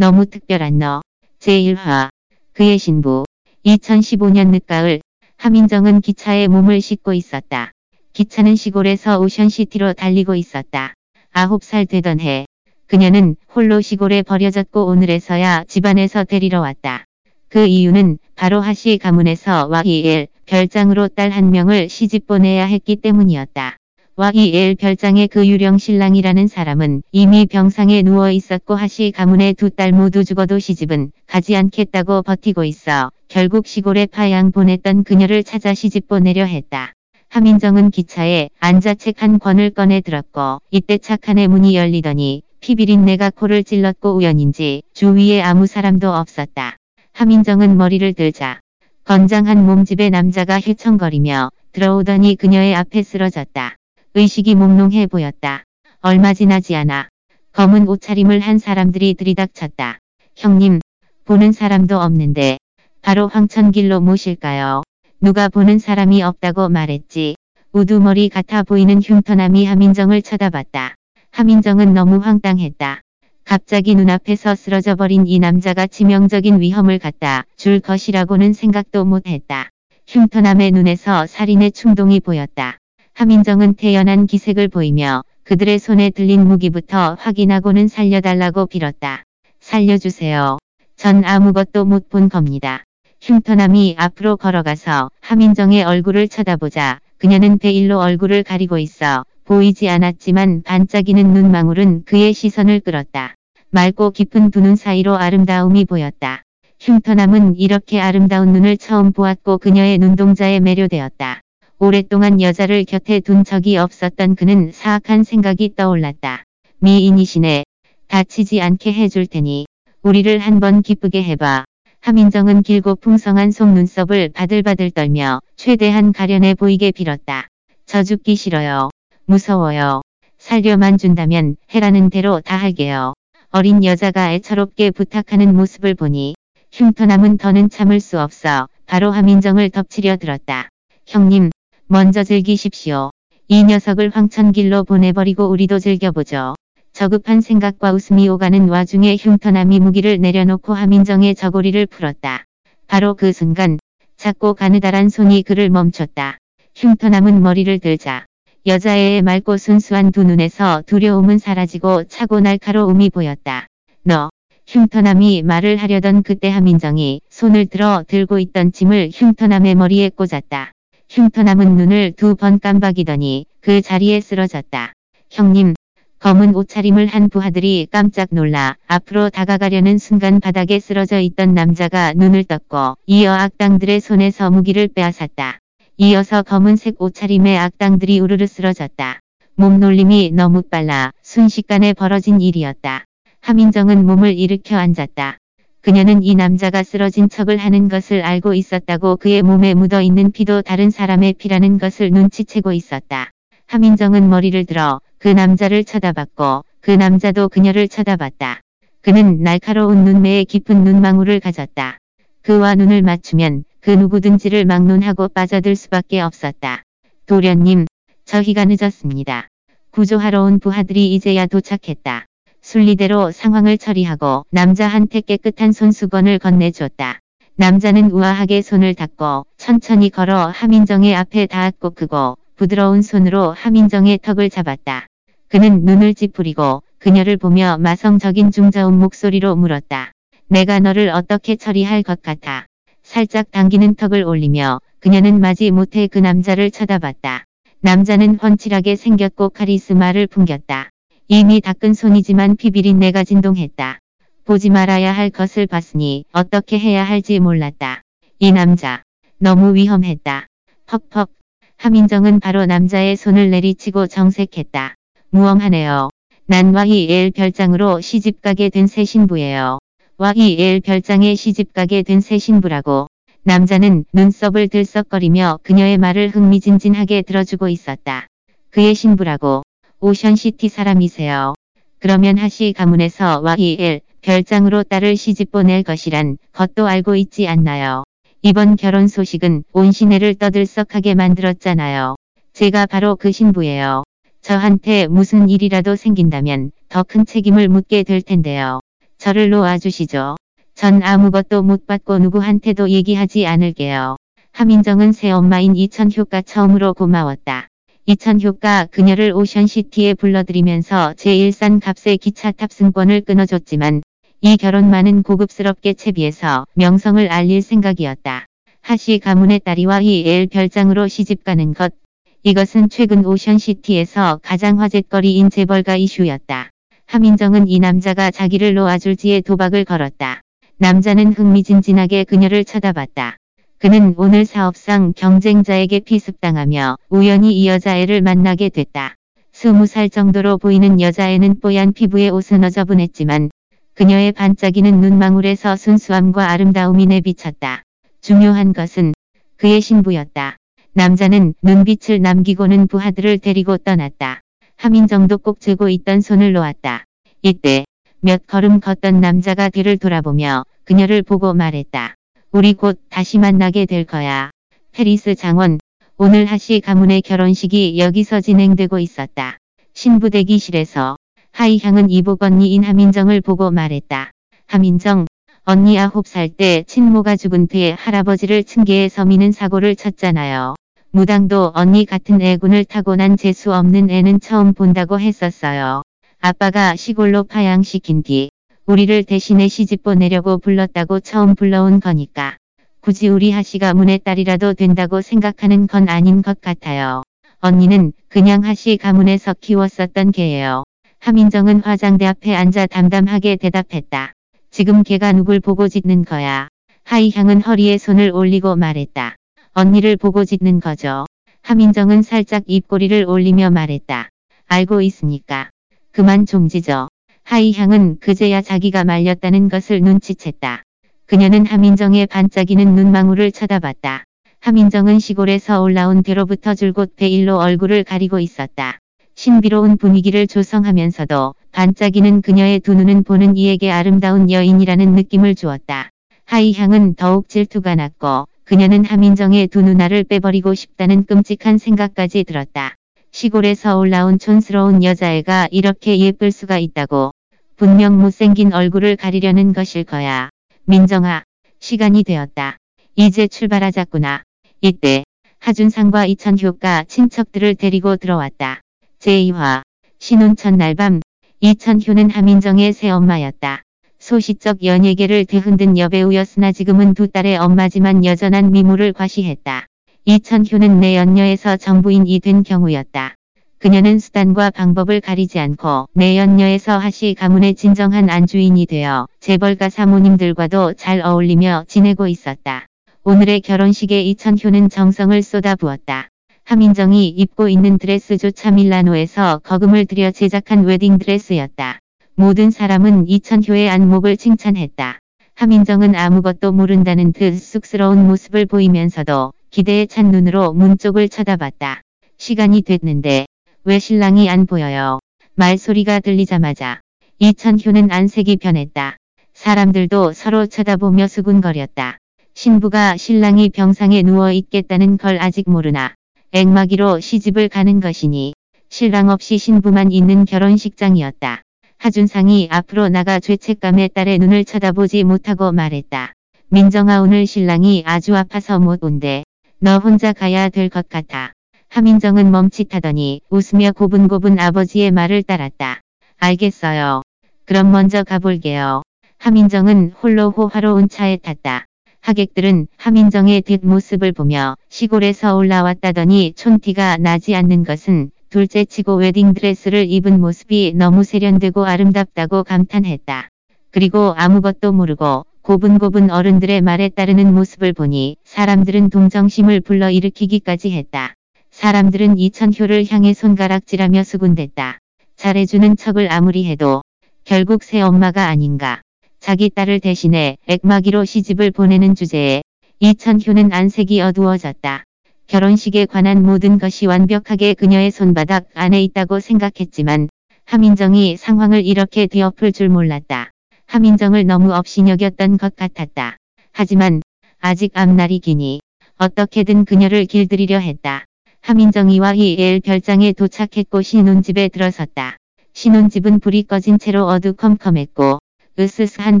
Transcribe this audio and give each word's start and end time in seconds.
너무 0.00 0.24
특별한 0.24 0.78
너. 0.78 1.02
제1화. 1.40 2.08
그의 2.54 2.78
신부. 2.78 3.24
2015년 3.66 4.48
늦가을. 4.48 5.02
하민정은 5.36 6.00
기차에 6.00 6.48
몸을 6.48 6.80
싣고 6.80 7.12
있었다. 7.12 7.72
기차는 8.14 8.56
시골에서 8.56 9.20
오션시티로 9.20 9.92
달리고 9.92 10.36
있었다. 10.36 10.94
9살 11.34 11.86
되던 11.86 12.18
해. 12.20 12.46
그녀는 12.86 13.36
홀로 13.54 13.82
시골에 13.82 14.22
버려졌고 14.22 14.86
오늘에서야 14.86 15.64
집안에서 15.68 16.24
데리러 16.24 16.62
왔다. 16.62 17.04
그 17.50 17.66
이유는 17.66 18.16
바로 18.36 18.62
하시 18.62 18.96
가문에서 18.96 19.66
와이엘 19.66 20.28
별장으로 20.46 21.08
딸 21.08 21.28
한 21.28 21.50
명을 21.50 21.90
시집 21.90 22.26
보내야 22.26 22.64
했기 22.64 22.96
때문이었다. 22.96 23.76
와이엘 24.20 24.74
별장의 24.74 25.28
그 25.28 25.48
유령 25.48 25.78
신랑이라는 25.78 26.46
사람은 26.46 27.02
이미 27.10 27.46
병상에 27.46 28.02
누워 28.02 28.30
있었고 28.30 28.74
하시 28.74 29.14
가문의 29.16 29.54
두 29.54 29.70
딸 29.70 29.92
모두 29.92 30.24
죽어도 30.24 30.58
시집은 30.58 31.12
가지 31.26 31.56
않겠다고 31.56 32.20
버티고 32.24 32.64
있어 32.64 33.10
결국 33.28 33.66
시골에 33.66 34.04
파양 34.04 34.52
보냈던 34.52 35.04
그녀를 35.04 35.42
찾아 35.42 35.72
시집 35.72 36.06
보내려 36.06 36.44
했다. 36.44 36.92
하민정은 37.30 37.90
기차에 37.90 38.50
앉아 38.60 38.96
책 38.96 39.22
한 39.22 39.38
권을 39.38 39.70
꺼내 39.70 40.02
들었고 40.02 40.60
이때 40.70 40.98
착한의 40.98 41.48
문이 41.48 41.74
열리더니 41.74 42.42
피비린내가 42.60 43.30
코를 43.30 43.64
찔렀고 43.64 44.16
우연인지 44.16 44.82
주위에 44.92 45.40
아무 45.40 45.66
사람도 45.66 46.12
없었다. 46.12 46.76
하민정은 47.14 47.78
머리를 47.78 48.12
들자 48.12 48.60
건장한 49.04 49.64
몸집의 49.64 50.10
남자가 50.10 50.60
휘청거리며 50.60 51.52
들어오더니 51.72 52.36
그녀의 52.36 52.74
앞에 52.74 53.02
쓰러졌다. 53.02 53.76
의식이 54.14 54.56
몽롱해 54.56 55.06
보였다. 55.06 55.62
얼마 56.00 56.34
지나지 56.34 56.74
않아 56.74 57.08
검은 57.52 57.86
옷차림을 57.86 58.40
한 58.40 58.58
사람들이 58.58 59.14
들이닥쳤다. 59.14 59.98
형님, 60.34 60.80
보는 61.24 61.52
사람도 61.52 61.96
없는데 61.96 62.58
바로 63.02 63.28
황천길로 63.28 64.00
모실까요? 64.00 64.82
누가 65.20 65.48
보는 65.48 65.78
사람이 65.78 66.24
없다고 66.24 66.68
말했지. 66.70 67.36
우두머리 67.70 68.30
같아 68.30 68.64
보이는 68.64 69.00
흉터남이 69.00 69.64
하민정을 69.64 70.22
쳐다봤다. 70.22 70.96
하민정은 71.30 71.94
너무 71.94 72.16
황당했다. 72.16 73.02
갑자기 73.44 73.94
눈앞에서 73.94 74.56
쓰러져 74.56 74.96
버린 74.96 75.28
이 75.28 75.38
남자가 75.38 75.86
치명적인 75.86 76.60
위험을 76.60 76.98
갖다 76.98 77.44
줄 77.56 77.78
것이라고는 77.78 78.54
생각도 78.54 79.04
못했다. 79.04 79.70
흉터남의 80.08 80.72
눈에서 80.72 81.28
살인의 81.28 81.70
충동이 81.70 82.18
보였다. 82.18 82.79
하민정은 83.20 83.74
태연한 83.74 84.26
기색을 84.26 84.68
보이며 84.68 85.24
그들의 85.44 85.78
손에 85.78 86.08
들린 86.08 86.48
무기부터 86.48 87.18
확인하고는 87.20 87.86
살려달라고 87.86 88.64
빌었다. 88.64 89.24
살려주세요. 89.60 90.56
전 90.96 91.22
아무것도 91.26 91.84
못 91.84 92.08
본 92.08 92.30
겁니다. 92.30 92.82
흉터남이 93.20 93.96
앞으로 93.98 94.38
걸어가서 94.38 95.10
하민정의 95.20 95.84
얼굴을 95.84 96.28
쳐다보자 96.28 97.00
그녀는 97.18 97.58
베일로 97.58 97.98
얼굴을 97.98 98.42
가리고 98.42 98.78
있어 98.78 99.26
보이지 99.44 99.90
않았지만 99.90 100.62
반짝이는 100.62 101.34
눈망울은 101.34 102.04
그의 102.06 102.32
시선을 102.32 102.80
끌었다. 102.80 103.34
맑고 103.68 104.12
깊은 104.12 104.50
두 104.50 104.62
눈 104.62 104.76
사이로 104.76 105.18
아름다움이 105.18 105.84
보였다. 105.84 106.40
흉터남은 106.80 107.56
이렇게 107.56 108.00
아름다운 108.00 108.54
눈을 108.54 108.78
처음 108.78 109.12
보았고 109.12 109.58
그녀의 109.58 109.98
눈동자에 109.98 110.60
매료되었다. 110.60 111.42
오랫동안 111.82 112.42
여자를 112.42 112.84
곁에 112.84 113.20
둔 113.20 113.42
적이 113.42 113.78
없었던 113.78 114.34
그는 114.34 114.70
사악한 114.70 115.24
생각이 115.24 115.76
떠올랐다. 115.76 116.44
미인이시네. 116.80 117.64
다치지 118.06 118.60
않게 118.60 118.92
해줄 118.92 119.26
테니 119.26 119.64
우리를 120.02 120.38
한번 120.40 120.82
기쁘게 120.82 121.22
해봐. 121.22 121.64
하민정은 122.00 122.60
길고 122.64 122.96
풍성한 122.96 123.50
속눈썹을 123.50 124.28
바들바들 124.34 124.90
떨며 124.90 125.40
최대한 125.56 126.12
가련해 126.12 126.52
보이게 126.52 126.90
빌었다. 126.90 127.48
저 127.86 128.02
죽기 128.02 128.36
싫어요. 128.36 128.90
무서워요. 129.24 130.02
살려만 130.36 130.98
준다면 130.98 131.56
해라는 131.74 132.10
대로 132.10 132.42
다 132.42 132.58
할게요. 132.58 133.14
어린 133.48 133.84
여자가 133.84 134.34
애처롭게 134.34 134.90
부탁하는 134.90 135.56
모습을 135.56 135.94
보니 135.94 136.34
흉터남은 136.72 137.38
더는 137.38 137.70
참을 137.70 138.00
수 138.00 138.20
없어 138.20 138.68
바로 138.84 139.10
하민정을 139.12 139.70
덮치려 139.70 140.18
들었다. 140.18 140.68
형님, 141.06 141.50
먼저 141.92 142.22
즐기십시오. 142.22 143.10
이 143.48 143.64
녀석을 143.64 144.10
황천길로 144.10 144.84
보내버리고 144.84 145.48
우리도 145.48 145.80
즐겨보죠. 145.80 146.54
저급한 146.92 147.40
생각과 147.40 147.90
웃음이 147.90 148.28
오가는 148.28 148.68
와중에 148.68 149.16
흉터남이 149.16 149.80
무기를 149.80 150.20
내려놓고 150.20 150.72
하민정의 150.72 151.34
저고리를 151.34 151.84
풀었다. 151.86 152.44
바로 152.86 153.14
그 153.16 153.32
순간 153.32 153.80
작고 154.16 154.54
가느다란 154.54 155.08
손이 155.08 155.42
그를 155.42 155.68
멈췄다. 155.68 156.38
흉터남은 156.76 157.42
머리를 157.42 157.80
들자 157.80 158.24
여자애의 158.66 159.22
맑고 159.22 159.56
순수한 159.56 160.12
두 160.12 160.22
눈에서 160.22 160.84
두려움은 160.86 161.38
사라지고 161.38 162.04
차고 162.04 162.38
날카로움이 162.38 163.10
보였다. 163.10 163.66
너 164.04 164.30
흉터남이 164.68 165.42
말을 165.42 165.74
하려던 165.74 166.22
그때 166.22 166.50
하민정이 166.50 167.20
손을 167.30 167.66
들어 167.66 168.04
들고 168.06 168.38
있던 168.38 168.70
짐을 168.70 169.10
흉터남의 169.12 169.74
머리에 169.74 170.10
꽂았다. 170.10 170.70
흉터남은 171.12 171.76
눈을 171.76 172.12
두 172.12 172.36
번 172.36 172.60
깜박이더니 172.60 173.44
그 173.60 173.82
자리에 173.82 174.20
쓰러졌다. 174.20 174.92
형님, 175.28 175.74
검은 176.20 176.54
옷차림을 176.54 177.06
한 177.06 177.28
부하들이 177.28 177.88
깜짝 177.90 178.28
놀라 178.30 178.76
앞으로 178.86 179.28
다가가려는 179.28 179.98
순간 179.98 180.38
바닥에 180.38 180.78
쓰러져 180.78 181.18
있던 181.18 181.52
남자가 181.52 182.12
눈을 182.12 182.44
떴고 182.44 182.94
이어 183.06 183.32
악당들의 183.32 183.98
손에서 183.98 184.52
무기를 184.52 184.86
빼앗았다. 184.86 185.58
이어서 185.96 186.42
검은색 186.44 187.02
옷차림의 187.02 187.58
악당들이 187.58 188.20
우르르 188.20 188.46
쓰러졌다. 188.46 189.18
몸놀림이 189.56 190.30
너무 190.30 190.62
빨라 190.62 191.10
순식간에 191.22 191.92
벌어진 191.92 192.40
일이었다. 192.40 193.04
하민정은 193.40 194.06
몸을 194.06 194.38
일으켜 194.38 194.76
앉았다. 194.76 195.38
그녀는 195.82 196.22
이 196.22 196.34
남자가 196.34 196.82
쓰러진 196.82 197.30
척을 197.30 197.56
하는 197.56 197.88
것을 197.88 198.22
알고 198.22 198.52
있었다고 198.52 199.16
그의 199.16 199.42
몸에 199.42 199.72
묻어 199.72 200.02
있는 200.02 200.30
피도 200.30 200.60
다른 200.60 200.90
사람의 200.90 201.34
피라는 201.34 201.78
것을 201.78 202.10
눈치채고 202.10 202.72
있었다. 202.72 203.30
하민정은 203.66 204.28
머리를 204.28 204.66
들어 204.66 205.00
그 205.18 205.28
남자를 205.28 205.84
쳐다봤고 205.84 206.64
그 206.80 206.90
남자도 206.90 207.48
그녀를 207.48 207.88
쳐다봤다. 207.88 208.60
그는 209.00 209.42
날카로운 209.42 210.04
눈매에 210.04 210.44
깊은 210.44 210.84
눈망울을 210.84 211.40
가졌다. 211.40 211.96
그와 212.42 212.74
눈을 212.74 213.00
맞추면 213.00 213.64
그 213.80 213.90
누구든지를 213.90 214.66
막론하고 214.66 215.28
빠져들 215.28 215.76
수밖에 215.76 216.20
없었다. 216.20 216.82
도련님, 217.24 217.86
저희가 218.26 218.66
늦었습니다. 218.66 219.48
구조하러 219.92 220.42
온 220.42 220.58
부하들이 220.58 221.14
이제야 221.14 221.46
도착했다. 221.46 222.26
순리대로 222.62 223.30
상황을 223.30 223.78
처리하고 223.78 224.44
남자한테 224.50 225.22
깨끗한 225.22 225.72
손수건을 225.72 226.38
건네줬다. 226.38 227.18
남자는 227.56 228.10
우아하게 228.10 228.62
손을 228.62 228.94
닦고 228.94 229.46
천천히 229.56 230.10
걸어 230.10 230.46
하민정의 230.46 231.14
앞에 231.14 231.46
닿았고 231.46 231.90
크고 231.90 232.38
부드러운 232.56 233.02
손으로 233.02 233.52
하민정의 233.52 234.18
턱을 234.22 234.50
잡았다. 234.50 235.06
그는 235.48 235.84
눈을 235.84 236.14
찌푸리고 236.14 236.82
그녀를 236.98 237.36
보며 237.36 237.78
마성적인 237.78 238.50
중저음 238.50 238.98
목소리로 238.98 239.56
물었다. 239.56 240.12
내가 240.48 240.78
너를 240.80 241.08
어떻게 241.08 241.56
처리할 241.56 242.02
것 242.02 242.22
같아. 242.22 242.66
살짝 243.02 243.50
당기는 243.50 243.94
턱을 243.94 244.22
올리며 244.22 244.80
그녀는 245.00 245.40
마지 245.40 245.70
못해 245.70 246.06
그 246.06 246.18
남자를 246.18 246.70
쳐다봤다. 246.70 247.44
남자는 247.80 248.38
훤칠하게 248.38 248.96
생겼고 248.96 249.48
카리스마를 249.48 250.26
풍겼다. 250.26 250.90
이미 251.32 251.60
닦은 251.60 251.94
손이지만 251.94 252.56
피비린내가 252.56 253.22
진동했다. 253.22 254.00
보지 254.44 254.68
말아야 254.68 255.12
할 255.12 255.30
것을 255.30 255.68
봤으니 255.68 256.24
어떻게 256.32 256.76
해야 256.76 257.04
할지 257.04 257.38
몰랐다. 257.38 258.02
이 258.40 258.50
남자 258.50 259.04
너무 259.38 259.76
위험했다. 259.76 260.48
퍽퍽 260.86 261.30
하민정은 261.76 262.40
바로 262.40 262.66
남자의 262.66 263.14
손을 263.14 263.48
내리치고 263.50 264.08
정색했다. 264.08 264.96
무엄하네요. 265.30 266.10
난 266.46 266.74
와이엘 266.74 267.30
별장으로 267.30 268.00
시집가게 268.00 268.68
된 268.70 268.88
새 268.88 269.04
신부예요. 269.04 269.78
와이엘 270.18 270.80
별장에 270.80 271.36
시집가게 271.36 272.02
된 272.02 272.18
새 272.20 272.38
신부라고. 272.38 273.06
남자는 273.44 274.04
눈썹을 274.12 274.66
들썩거리며 274.66 275.60
그녀의 275.62 275.96
말을 275.96 276.30
흥미진진하게 276.30 277.22
들어주고 277.22 277.68
있었다. 277.68 278.26
그의 278.70 278.96
신부라고. 278.96 279.62
오션시티 280.02 280.70
사람이세요. 280.70 281.54
그러면 281.98 282.38
하시 282.38 282.72
가문에서 282.74 283.40
와이엘 283.40 284.00
별장으로 284.22 284.82
딸을 284.82 285.16
시집 285.16 285.52
보낼 285.52 285.82
것이란 285.82 286.38
것도 286.52 286.86
알고 286.86 287.16
있지 287.16 287.46
않나요? 287.46 288.04
이번 288.40 288.76
결혼 288.76 289.08
소식은 289.08 289.64
온 289.74 289.92
시내를 289.92 290.36
떠들썩하게 290.36 291.14
만들었잖아요. 291.14 292.16
제가 292.54 292.86
바로 292.86 293.14
그 293.14 293.30
신부예요. 293.30 294.04
저한테 294.40 295.06
무슨 295.06 295.50
일이라도 295.50 295.96
생긴다면 295.96 296.72
더 296.88 297.02
큰 297.02 297.26
책임을 297.26 297.68
묻게 297.68 298.02
될 298.02 298.22
텐데요. 298.22 298.80
저를 299.18 299.50
놓아주시죠. 299.50 300.36
전 300.74 301.02
아무것도 301.02 301.62
못 301.62 301.86
받고 301.86 302.18
누구한테도 302.20 302.88
얘기하지 302.88 303.46
않을게요. 303.46 304.16
하민정은 304.52 305.12
새 305.12 305.30
엄마인 305.30 305.76
이천효가 305.76 306.40
처음으로 306.40 306.94
고마웠다. 306.94 307.68
이천효가 308.10 308.88
그녀를 308.90 309.32
오션시티에 309.32 310.14
불러들이면서 310.14 311.14
제1산 311.16 311.78
값의 311.78 312.18
기차 312.18 312.50
탑승권을 312.50 313.20
끊어줬지만 313.20 314.02
이 314.40 314.56
결혼만은 314.56 315.22
고급스럽게 315.22 315.94
채비해서 315.94 316.66
명성을 316.74 317.30
알릴 317.30 317.62
생각이었다. 317.62 318.46
하시 318.80 319.20
가문의 319.20 319.60
딸이와 319.60 320.00
이엘 320.00 320.48
별장으로 320.48 321.06
시집가는 321.06 321.72
것. 321.74 321.94
이것은 322.42 322.88
최근 322.88 323.24
오션시티에서 323.24 324.40
가장 324.42 324.80
화제거리인 324.80 325.48
재벌가 325.48 325.94
이슈였다. 325.94 326.70
하민정은 327.06 327.68
이 327.68 327.78
남자가 327.78 328.32
자기를 328.32 328.74
놓아줄지에 328.74 329.42
도박을 329.42 329.84
걸었다. 329.84 330.40
남자는 330.78 331.34
흥미진진하게 331.34 332.24
그녀를 332.24 332.64
쳐다봤다. 332.64 333.36
그는 333.80 334.12
오늘 334.18 334.44
사업상 334.44 335.14
경쟁자에게 335.16 336.00
피습당하며 336.00 336.98
우연히 337.08 337.58
이 337.58 337.66
여자애를 337.66 338.20
만나게 338.20 338.68
됐다. 338.68 339.14
스무 339.52 339.86
살 339.86 340.10
정도로 340.10 340.58
보이는 340.58 341.00
여자애는 341.00 341.60
뽀얀 341.60 341.94
피부에 341.94 342.28
옷은 342.28 342.62
어저분했지만 342.62 343.48
그녀의 343.94 344.32
반짝이는 344.32 345.00
눈망울에서 345.00 345.76
순수함과 345.76 346.50
아름다움이 346.50 347.06
내비쳤다. 347.06 347.82
중요한 348.20 348.74
것은 348.74 349.14
그의 349.56 349.80
신부였다. 349.80 350.58
남자는 350.92 351.54
눈빛을 351.62 352.20
남기고는 352.20 352.86
부하들을 352.86 353.38
데리고 353.38 353.78
떠났다. 353.78 354.42
하민정도 354.76 355.38
꼭 355.38 355.58
쥐고 355.58 355.88
있던 355.88 356.20
손을 356.20 356.52
놓았다. 356.52 357.06
이때 357.40 357.86
몇 358.20 358.46
걸음 358.46 358.80
걷던 358.80 359.22
남자가 359.22 359.70
뒤를 359.70 359.96
돌아보며 359.96 360.66
그녀를 360.84 361.22
보고 361.22 361.54
말했다. 361.54 362.16
우리 362.52 362.72
곧 362.74 363.00
다시 363.10 363.38
만나게 363.38 363.86
될 363.86 364.04
거야. 364.04 364.50
페리스 364.90 365.36
장원. 365.36 365.78
오늘 366.16 366.46
하시 366.46 366.80
가문의 366.80 367.22
결혼식이 367.22 367.96
여기서 367.96 368.40
진행되고 368.40 368.98
있었다. 368.98 369.56
신부 369.94 370.30
대기실에서 370.30 371.16
하이향은 371.52 372.10
이복 372.10 372.42
언니 372.42 372.74
인 372.74 372.82
하민정을 372.82 373.40
보고 373.40 373.70
말했다. 373.70 374.32
하민정, 374.66 375.26
언니 375.62 375.96
아홉 376.00 376.26
살 376.26 376.48
때 376.48 376.82
친모가 376.88 377.36
죽은 377.36 377.68
뒤에 377.68 377.92
할아버지를 377.92 378.64
층계에서 378.64 379.08
미는 379.08 379.52
사고를 379.52 379.94
쳤잖아요. 379.94 380.74
무당도 381.12 381.70
언니 381.76 382.04
같은 382.04 382.42
액운을 382.42 382.84
타고난 382.84 383.36
재수 383.36 383.72
없는 383.72 384.10
애는 384.10 384.40
처음 384.40 384.74
본다고 384.74 385.20
했었어요. 385.20 386.02
아빠가 386.40 386.96
시골로 386.96 387.44
파양시킨 387.44 388.24
뒤 388.24 388.50
우리를 388.90 389.22
대신에 389.22 389.68
시집 389.68 390.02
보내려고 390.02 390.58
불렀다고 390.58 391.20
처음 391.20 391.54
불러온 391.54 392.00
거니까. 392.00 392.56
굳이 393.00 393.28
우리 393.28 393.52
하씨가 393.52 393.94
문의 393.94 394.18
딸이라도 394.18 394.74
된다고 394.74 395.20
생각하는 395.20 395.86
건 395.86 396.08
아닌 396.08 396.42
것 396.42 396.60
같아요. 396.60 397.22
언니는 397.60 398.12
그냥 398.28 398.64
하씨 398.64 398.96
가문에서 398.96 399.54
키웠었던 399.60 400.32
개예요. 400.32 400.82
하민정은 401.20 401.82
화장대 401.82 402.26
앞에 402.26 402.56
앉아 402.56 402.86
담담하게 402.86 403.58
대답했다. 403.58 404.32
지금 404.72 405.04
걔가 405.04 405.30
누굴 405.30 405.60
보고 405.60 405.86
짖는 405.86 406.24
거야. 406.24 406.66
하이향은 407.04 407.62
허리에 407.62 407.96
손을 407.96 408.32
올리고 408.34 408.74
말했다. 408.74 409.36
언니를 409.72 410.16
보고 410.16 410.44
짖는 410.44 410.80
거죠. 410.80 411.26
하민정은 411.62 412.22
살짝 412.22 412.64
입꼬리를 412.66 413.24
올리며 413.28 413.70
말했다. 413.70 414.30
알고 414.66 415.00
있으니까. 415.00 415.70
그만 416.10 416.44
좀 416.44 416.66
짖어. 416.66 417.08
하이향은 417.50 418.18
그제야 418.20 418.62
자기가 418.62 419.02
말렸다는 419.02 419.68
것을 419.68 420.00
눈치챘다. 420.02 420.82
그녀는 421.26 421.66
하민정의 421.66 422.28
반짝이는 422.28 422.94
눈망울을 422.94 423.50
쳐다봤다. 423.50 424.22
하민정은 424.60 425.18
시골에서 425.18 425.82
올라온 425.82 426.22
뒤로부터 426.22 426.76
줄곧 426.76 427.16
베일로 427.16 427.58
얼굴을 427.58 428.04
가리고 428.04 428.38
있었다. 428.38 429.00
신비로운 429.34 429.96
분위기를 429.96 430.46
조성하면서도 430.46 431.56
반짝이는 431.72 432.42
그녀의 432.42 432.78
두 432.78 432.94
눈은 432.94 433.24
보는 433.24 433.56
이에게 433.56 433.90
아름다운 433.90 434.48
여인이라는 434.48 435.12
느낌을 435.16 435.56
주었다. 435.56 436.10
하이향은 436.44 437.16
더욱 437.16 437.48
질투가 437.48 437.96
났고 437.96 438.46
그녀는 438.62 439.04
하민정의 439.04 439.66
두 439.66 439.82
누나를 439.82 440.22
빼버리고 440.22 440.74
싶다는 440.74 441.24
끔찍한 441.24 441.78
생각까지 441.78 442.44
들었다. 442.44 442.94
시골에서 443.32 443.98
올라온 443.98 444.38
촌스러운 444.38 445.02
여자애가 445.02 445.66
이렇게 445.72 446.20
예쁠 446.20 446.52
수가 446.52 446.78
있다고 446.78 447.32
분명 447.80 448.20
못생긴 448.20 448.74
얼굴을 448.74 449.16
가리려는 449.16 449.72
것일 449.72 450.04
거야. 450.04 450.50
민정아, 450.84 451.44
시간이 451.78 452.24
되었다. 452.24 452.76
이제 453.16 453.48
출발하자꾸나. 453.48 454.42
이때 454.82 455.24
하준상과 455.60 456.26
이천효가 456.26 457.04
친척들을 457.04 457.76
데리고 457.76 458.16
들어왔다. 458.16 458.82
제2화 459.20 459.80
신혼 460.18 460.56
첫날 460.56 460.94
밤 460.94 461.22
이천효는 461.60 462.28
하민정의 462.28 462.92
새엄마였다. 462.92 463.80
소시적 464.18 464.84
연예계를 464.84 465.46
뒤흔든 465.46 465.96
여배우였으나 465.96 466.72
지금은 466.72 467.14
두 467.14 467.28
딸의 467.28 467.56
엄마지만 467.56 468.26
여전한 468.26 468.72
미모를 468.72 469.14
과시했다. 469.14 469.86
이천효는 470.26 471.00
내 471.00 471.16
연녀에서 471.16 471.78
정부인이 471.78 472.40
된 472.40 472.62
경우였다. 472.62 473.36
그녀는 473.80 474.18
수단과 474.18 474.68
방법을 474.68 475.22
가리지 475.22 475.58
않고 475.58 476.10
내연녀에서 476.12 476.98
하시 476.98 477.34
가문의 477.34 477.74
진정한 477.74 478.28
안주인이 478.28 478.84
되어 478.84 479.26
재벌가 479.40 479.88
사모님들과도 479.88 480.92
잘 480.92 481.22
어울리며 481.22 481.86
지내고 481.88 482.28
있었다. 482.28 482.84
오늘의 483.24 483.62
결혼식에 483.62 484.20
이천효는 484.20 484.90
정성을 484.90 485.42
쏟아부었다. 485.42 486.28
하민정이 486.64 487.28
입고 487.28 487.70
있는 487.70 487.96
드레스조차 487.96 488.70
밀라노에서 488.70 489.62
거금을 489.64 490.04
들여 490.04 490.32
제작한 490.32 490.84
웨딩 490.84 491.16
드레스였다. 491.16 492.00
모든 492.34 492.70
사람은 492.70 493.28
이천효의 493.28 493.88
안목을 493.88 494.36
칭찬했다. 494.36 495.18
하민정은 495.54 496.16
아무것도 496.16 496.72
모른다는 496.72 497.32
듯 497.32 497.56
쑥스러운 497.56 498.26
모습을 498.26 498.66
보이면서도 498.66 499.54
기대에 499.70 500.04
찬 500.04 500.30
눈으로 500.30 500.74
문 500.74 500.98
쪽을 500.98 501.30
쳐다봤다. 501.30 502.02
시간이 502.36 502.82
됐는데 502.82 503.46
왜 503.84 503.98
신랑이 503.98 504.50
안 504.50 504.66
보여요? 504.66 505.20
말소리가 505.54 506.20
들리자마자 506.20 507.00
이천효는 507.38 508.10
안색이 508.12 508.56
변했다. 508.56 509.16
사람들도 509.54 510.32
서로 510.32 510.66
쳐다보며 510.66 511.26
수군거렸다. 511.26 512.18
신부가 512.54 513.16
신랑이 513.16 513.70
병상에 513.70 514.22
누워 514.22 514.52
있겠다는 514.52 515.16
걸 515.16 515.38
아직 515.40 515.68
모르나 515.70 516.14
앵마기로 516.52 517.20
시집을 517.20 517.68
가는 517.70 518.00
것이니 518.00 518.52
신랑 518.90 519.30
없이 519.30 519.56
신부만 519.56 520.12
있는 520.12 520.44
결혼식장이었다. 520.44 521.62
하준상이 521.98 522.68
앞으로 522.70 523.08
나가 523.08 523.40
죄책감에 523.40 524.08
딸의 524.08 524.38
눈을 524.40 524.64
쳐다보지 524.64 525.24
못하고 525.24 525.72
말했다. 525.72 526.32
민정아 526.68 527.20
오늘 527.22 527.46
신랑이 527.46 528.02
아주 528.06 528.36
아파서 528.36 528.78
못 528.78 529.02
온대. 529.02 529.44
너 529.78 529.98
혼자 529.98 530.32
가야 530.34 530.68
될 530.68 530.90
것 530.90 531.08
같아. 531.08 531.52
하민정은 531.92 532.52
멈칫하더니 532.52 533.40
웃으며 533.50 533.90
고분고분 533.90 534.60
아버지의 534.60 535.10
말을 535.10 535.42
따랐다. 535.42 536.00
알겠어요. 536.38 537.22
그럼 537.64 537.90
먼저 537.90 538.22
가볼게요. 538.22 539.02
하민정은 539.38 540.12
홀로 540.22 540.50
호화로운 540.50 541.08
차에 541.08 541.38
탔다. 541.38 541.86
하객들은 542.20 542.86
하민정의 542.96 543.62
뒷모습을 543.62 544.30
보며 544.30 544.76
시골에서 544.88 545.56
올라왔다더니 545.56 546.52
촌티가 546.54 547.16
나지 547.16 547.56
않는 547.56 547.82
것은 547.82 548.30
둘째 548.50 548.84
치고 548.84 549.16
웨딩드레스를 549.16 550.08
입은 550.08 550.40
모습이 550.40 550.94
너무 550.94 551.24
세련되고 551.24 551.86
아름답다고 551.86 552.62
감탄했다. 552.62 553.48
그리고 553.90 554.32
아무것도 554.36 554.92
모르고 554.92 555.44
고분고분 555.62 556.30
어른들의 556.30 556.82
말에 556.82 557.08
따르는 557.08 557.52
모습을 557.52 557.94
보니 557.94 558.36
사람들은 558.44 559.10
동정심을 559.10 559.80
불러일으키기까지 559.80 560.92
했다. 560.92 561.34
사람들은 561.80 562.36
이천효를 562.36 563.06
향해 563.10 563.32
손가락질하며 563.32 564.22
수군댔다. 564.24 564.98
잘해주는 565.36 565.96
척을 565.96 566.30
아무리 566.30 566.66
해도 566.66 567.00
결국 567.44 567.84
새 567.84 568.02
엄마가 568.02 568.48
아닌가. 568.48 569.00
자기 569.38 569.70
딸을 569.70 570.00
대신해 570.00 570.58
액마기로 570.66 571.24
시집을 571.24 571.70
보내는 571.70 572.14
주제에 572.14 572.60
이천효는 572.98 573.72
안색이 573.72 574.20
어두워졌다. 574.20 575.04
결혼식에 575.46 576.04
관한 576.04 576.42
모든 576.42 576.78
것이 576.78 577.06
완벽하게 577.06 577.72
그녀의 577.72 578.10
손바닥 578.10 578.66
안에 578.74 579.02
있다고 579.04 579.40
생각했지만 579.40 580.28
하민정이 580.66 581.38
상황을 581.38 581.86
이렇게 581.86 582.26
뒤엎을 582.26 582.72
줄 582.72 582.90
몰랐다. 582.90 583.52
하민정을 583.86 584.44
너무 584.44 584.74
업신여겼던 584.74 585.56
것 585.56 585.76
같았다. 585.76 586.36
하지만 586.72 587.22
아직 587.58 587.92
앞날이 587.94 588.38
기니 588.38 588.82
어떻게든 589.16 589.86
그녀를 589.86 590.26
길들이려 590.26 590.78
했다. 590.78 591.24
하민정이와 591.62 592.34
이엘 592.34 592.80
별장에 592.80 593.32
도착했고 593.32 594.02
신혼집에 594.02 594.68
들어섰다. 594.68 595.36
신혼집은 595.72 596.40
불이 596.40 596.64
꺼진 596.64 596.98
채로 596.98 597.26
어두컴컴했고 597.26 598.38
으스스한 598.78 599.40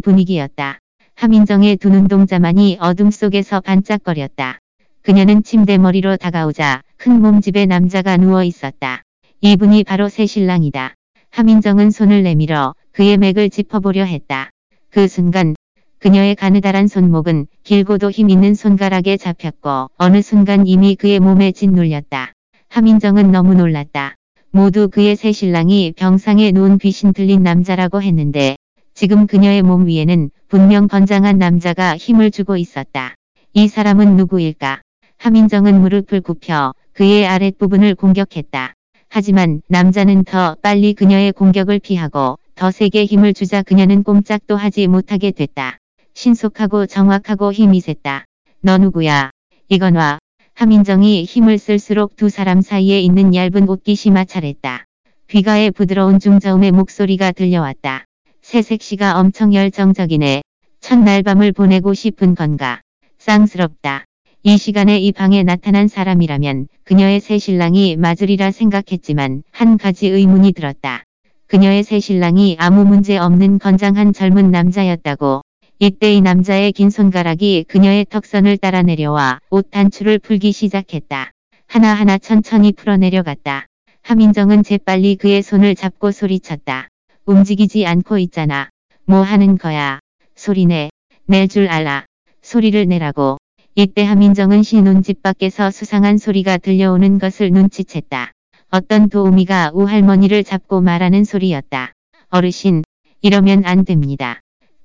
분위기였다. 0.00 0.78
하민정의 1.14 1.76
두 1.76 1.88
눈동자만이 1.88 2.78
어둠 2.80 3.10
속에서 3.10 3.60
반짝거렸다. 3.60 4.58
그녀는 5.02 5.42
침대 5.42 5.78
머리로 5.78 6.16
다가오자 6.16 6.82
큰 6.96 7.20
몸집의 7.20 7.66
남자가 7.66 8.16
누워 8.16 8.44
있었다. 8.44 9.02
이분이 9.40 9.84
바로 9.84 10.08
새 10.08 10.26
신랑이다. 10.26 10.94
하민정은 11.30 11.90
손을 11.90 12.22
내밀어 12.22 12.74
그의 12.92 13.16
맥을 13.16 13.48
짚어보려 13.50 14.04
했다. 14.04 14.50
그 14.90 15.08
순간 15.08 15.54
그녀의 16.00 16.34
가느다란 16.34 16.88
손목은 16.88 17.46
길고도 17.62 18.10
힘있는 18.10 18.54
손가락에 18.54 19.18
잡혔고 19.18 19.90
어느 19.98 20.22
순간 20.22 20.66
이미 20.66 20.94
그의 20.94 21.20
몸에 21.20 21.52
짓눌렸다. 21.52 22.32
하민정은 22.70 23.30
너무 23.30 23.52
놀랐다. 23.52 24.14
모두 24.50 24.88
그의 24.88 25.14
새 25.14 25.30
신랑이 25.30 25.92
병상에 25.94 26.52
누운 26.52 26.78
귀신 26.78 27.12
들린 27.12 27.42
남자라고 27.42 28.00
했는데 28.00 28.56
지금 28.94 29.26
그녀의 29.26 29.60
몸 29.60 29.86
위에는 29.86 30.30
분명 30.48 30.88
건장한 30.88 31.36
남자가 31.36 31.98
힘을 31.98 32.30
주고 32.30 32.56
있었다. 32.56 33.14
이 33.52 33.68
사람은 33.68 34.16
누구일까? 34.16 34.80
하민정은 35.18 35.82
무릎을 35.82 36.22
굽혀 36.22 36.72
그의 36.94 37.26
아랫부분을 37.26 37.94
공격했다. 37.94 38.72
하지만 39.10 39.60
남자는 39.68 40.24
더 40.24 40.56
빨리 40.62 40.94
그녀의 40.94 41.32
공격을 41.32 41.78
피하고 41.78 42.38
더 42.54 42.70
세게 42.70 43.04
힘을 43.04 43.34
주자 43.34 43.62
그녀는 43.62 44.02
꼼짝도 44.02 44.56
하지 44.56 44.86
못하게 44.86 45.32
됐다. 45.32 45.79
신속하고 46.20 46.84
정확하고 46.84 47.50
힘이 47.50 47.80
셌다. 47.80 48.26
너 48.60 48.76
누구야? 48.76 49.30
이건 49.70 49.96
와. 49.96 50.18
하민정이 50.52 51.24
힘을 51.24 51.56
쓸수록 51.56 52.14
두 52.14 52.28
사람 52.28 52.60
사이에 52.60 53.00
있는 53.00 53.34
얇은 53.34 53.66
옷깃이 53.66 54.12
마찰했다. 54.12 54.84
귀가에 55.28 55.70
부드러운 55.70 56.18
중저음의 56.18 56.72
목소리가 56.72 57.32
들려왔다. 57.32 58.04
새색시가 58.42 59.18
엄청 59.18 59.54
열정적이네. 59.54 60.42
첫날 60.80 61.22
밤을 61.22 61.52
보내고 61.52 61.94
싶은 61.94 62.34
건가. 62.34 62.82
쌍스럽다. 63.16 64.04
이 64.42 64.58
시간에 64.58 64.98
이 64.98 65.12
방에 65.12 65.42
나타난 65.42 65.88
사람이라면 65.88 66.68
그녀의 66.84 67.20
새 67.20 67.38
신랑이 67.38 67.96
맞으리라 67.96 68.50
생각했지만 68.50 69.42
한 69.52 69.78
가지 69.78 70.08
의문이 70.08 70.52
들었다. 70.52 71.02
그녀의 71.46 71.82
새 71.82 71.98
신랑이 71.98 72.58
아무 72.60 72.84
문제 72.84 73.16
없는 73.16 73.58
건장한 73.58 74.12
젊은 74.12 74.50
남자였다고. 74.50 75.40
이때 75.82 76.12
이 76.12 76.20
남자의 76.20 76.72
긴 76.72 76.90
손가락이 76.90 77.64
그녀의 77.66 78.04
턱선을 78.10 78.58
따라 78.58 78.82
내려와 78.82 79.40
옷 79.48 79.70
단추를 79.70 80.18
풀기 80.18 80.52
시작했다. 80.52 81.30
하나하나 81.66 82.18
천천히 82.18 82.72
풀어내려갔다. 82.72 83.64
하민정은 84.02 84.62
재빨리 84.62 85.16
그의 85.16 85.40
손을 85.40 85.74
잡고 85.74 86.10
소리쳤다. 86.10 86.88
움직이지 87.24 87.86
않고 87.86 88.18
있잖아. 88.18 88.68
뭐 89.06 89.22
하는 89.22 89.56
거야. 89.56 90.00
소리내. 90.34 90.90
낼 91.24 91.48
줄 91.48 91.68
알아. 91.68 92.04
소리를 92.42 92.86
내라고. 92.86 93.38
이때 93.74 94.04
하민정은 94.04 94.62
신혼집 94.62 95.22
밖에서 95.22 95.70
수상한 95.70 96.18
소리가 96.18 96.58
들려오는 96.58 97.18
것을 97.18 97.52
눈치챘다. 97.52 98.32
어떤 98.70 99.08
도우미가 99.08 99.70
우할머니를 99.72 100.44
잡고 100.44 100.82
말하는 100.82 101.24
소리였다. 101.24 101.92
어르신, 102.28 102.84
이러면 103.22 103.64
안 103.64 103.86
됩니다. 103.86 104.40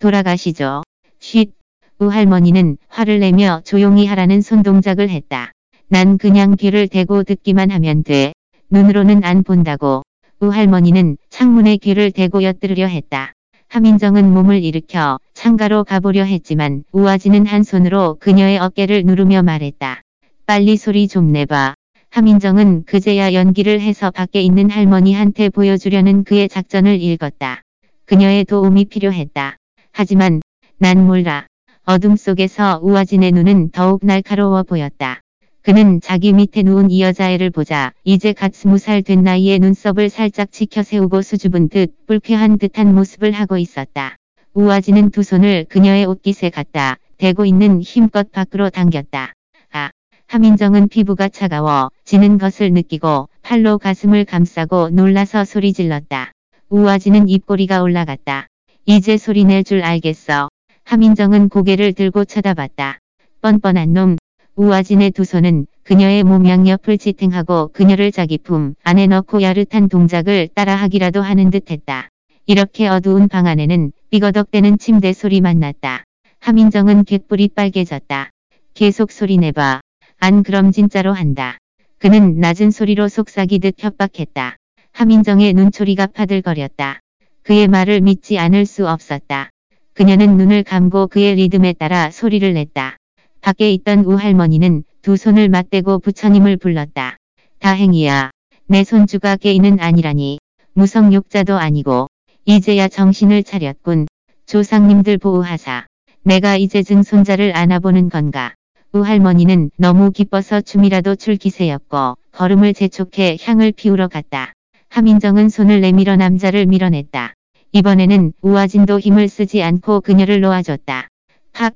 돌아가시죠. 0.05 0.83
쉿. 1.19 1.50
우할머니는 1.97 2.77
화를 2.89 3.19
내며 3.21 3.62
조용히 3.65 4.05
하라는 4.05 4.41
손동작을 4.41 5.09
했다. 5.09 5.51
난 5.88 6.19
그냥 6.19 6.55
귀를 6.55 6.88
대고 6.88 7.24
듣기만 7.24 7.71
하면 7.71 8.03
돼. 8.03 8.33
눈으로는 8.69 9.24
안 9.24 9.41
본다고. 9.41 10.03
우할머니는 10.39 11.17
창문에 11.31 11.77
귀를 11.77 12.12
대고 12.12 12.43
엿들으려 12.43 12.85
했다. 12.85 13.33
하민정은 13.67 14.31
몸을 14.31 14.63
일으켜 14.63 15.17
창가로 15.33 15.85
가보려 15.85 16.24
했지만 16.24 16.83
우아지는 16.91 17.47
한 17.47 17.63
손으로 17.63 18.17
그녀의 18.19 18.59
어깨를 18.59 19.05
누르며 19.05 19.41
말했다. 19.41 20.03
빨리 20.45 20.77
소리 20.77 21.07
좀 21.07 21.31
내봐. 21.31 21.74
하민정은 22.12 22.83
그제야 22.85 23.33
연기를 23.33 23.81
해서 23.81 24.12
밖에 24.12 24.39
있는 24.39 24.69
할머니한테 24.69 25.50
보여주려는 25.50 26.25
그의 26.25 26.47
작전을 26.47 27.01
읽었다. 27.01 27.63
그녀의 28.05 28.45
도움이 28.45 28.85
필요했다. 28.85 29.57
하지만 29.97 30.41
난 30.77 31.07
몰라. 31.07 31.47
어둠 31.85 32.17
속에서 32.17 32.81
우아진의 32.83 33.31
눈은 33.31 33.71
더욱 33.71 34.05
날카로워 34.05 34.63
보였다. 34.63 35.21
그는 35.61 36.01
자기 36.01 36.33
밑에 36.33 36.63
누운 36.63 36.91
이 36.91 37.01
여자애를 37.01 37.49
보자 37.49 37.93
이제 38.03 38.33
갓 38.33 38.53
스무 38.53 38.77
살 38.77 39.01
된 39.03 39.23
나이에 39.23 39.57
눈썹을 39.57 40.09
살짝 40.09 40.51
치켜 40.51 40.83
세우고 40.83 41.21
수줍은 41.21 41.69
듯 41.69 41.93
불쾌한 42.07 42.57
듯한 42.57 42.93
모습을 42.93 43.31
하고 43.31 43.57
있었다. 43.57 44.17
우아지는 44.53 45.11
두 45.11 45.23
손을 45.23 45.63
그녀의 45.69 46.03
옷깃에 46.07 46.49
갖다 46.49 46.97
대고 47.17 47.45
있는 47.45 47.81
힘껏 47.81 48.29
밖으로 48.33 48.69
당겼다. 48.69 49.31
아, 49.71 49.91
하민정은 50.27 50.89
피부가 50.89 51.29
차가워 51.29 51.89
지는 52.03 52.37
것을 52.37 52.73
느끼고 52.73 53.29
팔로 53.43 53.77
가슴을 53.77 54.25
감싸고 54.25 54.89
놀라서 54.89 55.45
소리 55.45 55.71
질렀다. 55.71 56.33
우아지는 56.67 57.29
입꼬리가 57.29 57.81
올라갔다. 57.81 58.47
이제 58.87 59.17
소리 59.17 59.45
낼 59.45 59.63
줄 59.63 59.81
알겠어. 59.83 60.49
하민정은 60.83 61.49
고개를 61.49 61.93
들고 61.93 62.23
쳐다봤다. 62.25 62.99
뻔뻔한 63.41 63.93
놈. 63.93 64.15
우아진의 64.55 65.09
두 65.09 65.23
손은 65.23 65.65
그녀의 65.83 66.23
몸 66.23 66.47
양옆을 66.47 66.99
지탱하고 66.99 67.69
그녀를 67.73 68.11
자기 68.11 68.37
품 68.37 68.75
안에 68.83 69.07
넣고 69.07 69.41
야릇한 69.41 69.89
동작을 69.89 70.49
따라하기라도 70.53 71.23
하는 71.23 71.49
듯했다. 71.49 72.09
이렇게 72.45 72.87
어두운 72.87 73.27
방 73.27 73.47
안에는 73.47 73.91
삐거덕대는 74.11 74.77
침대 74.77 75.13
소리만 75.13 75.59
났다. 75.59 76.03
하민정은 76.39 77.05
갯불이 77.05 77.49
빨개졌다. 77.55 78.29
계속 78.75 79.11
소리 79.11 79.37
내봐. 79.37 79.81
안 80.19 80.43
그럼 80.43 80.71
진짜로 80.71 81.11
한다. 81.11 81.57
그는 81.97 82.39
낮은 82.39 82.69
소리로 82.69 83.07
속삭이듯 83.07 83.77
협박했다. 83.79 84.57
하민정의 84.91 85.53
눈초리가 85.53 86.05
파들거렸다. 86.07 86.99
그의 87.45 87.67
말을 87.67 88.01
믿지 88.01 88.39
않을 88.39 88.65
수 88.65 88.89
없었다. 88.89 89.51
그녀는 89.93 90.35
눈을 90.35 90.63
감고 90.63 91.05
그의 91.05 91.35
리듬에 91.35 91.73
따라 91.73 92.09
소리를 92.09 92.51
냈다. 92.51 92.97
밖에 93.41 93.71
있던 93.71 93.99
우할머니는 93.99 94.83
두 95.03 95.15
손을 95.15 95.49
맞대고 95.49 95.99
부처님을 95.99 96.57
불렀다. 96.57 97.17
다행이야. 97.59 98.31
내 98.65 98.83
손주가 98.83 99.35
깨이는 99.35 99.79
아니라니. 99.79 100.39
무성욕자도 100.73 101.55
아니고. 101.55 102.07
이제야 102.45 102.87
정신을 102.87 103.43
차렸군. 103.43 104.07
조상님들 104.47 105.19
보호하사. 105.19 105.85
내가 106.23 106.57
이제 106.57 106.81
증손자를 106.81 107.55
안아보는 107.55 108.09
건가. 108.09 108.55
우할머니는 108.91 109.69
너무 109.77 110.09
기뻐서 110.09 110.61
춤이라도 110.61 111.15
출 111.15 111.35
기세였고 111.35 112.17
걸음을 112.31 112.73
재촉해 112.73 113.37
향을 113.39 113.71
피우러 113.73 114.07
갔다. 114.07 114.54
하민정은 114.95 115.49
손을 115.49 115.81
내밀어 115.81 116.15
남자를 116.15 116.65
밀어냈다. 116.67 117.33
이번에는 117.73 118.31
우아진도 118.41 118.97
힘을 118.97 119.27
쓰지 119.27 119.61
않고 119.61 119.99
그녀를 119.99 120.39
놓아줬다. 120.39 121.09
팍! 121.51 121.75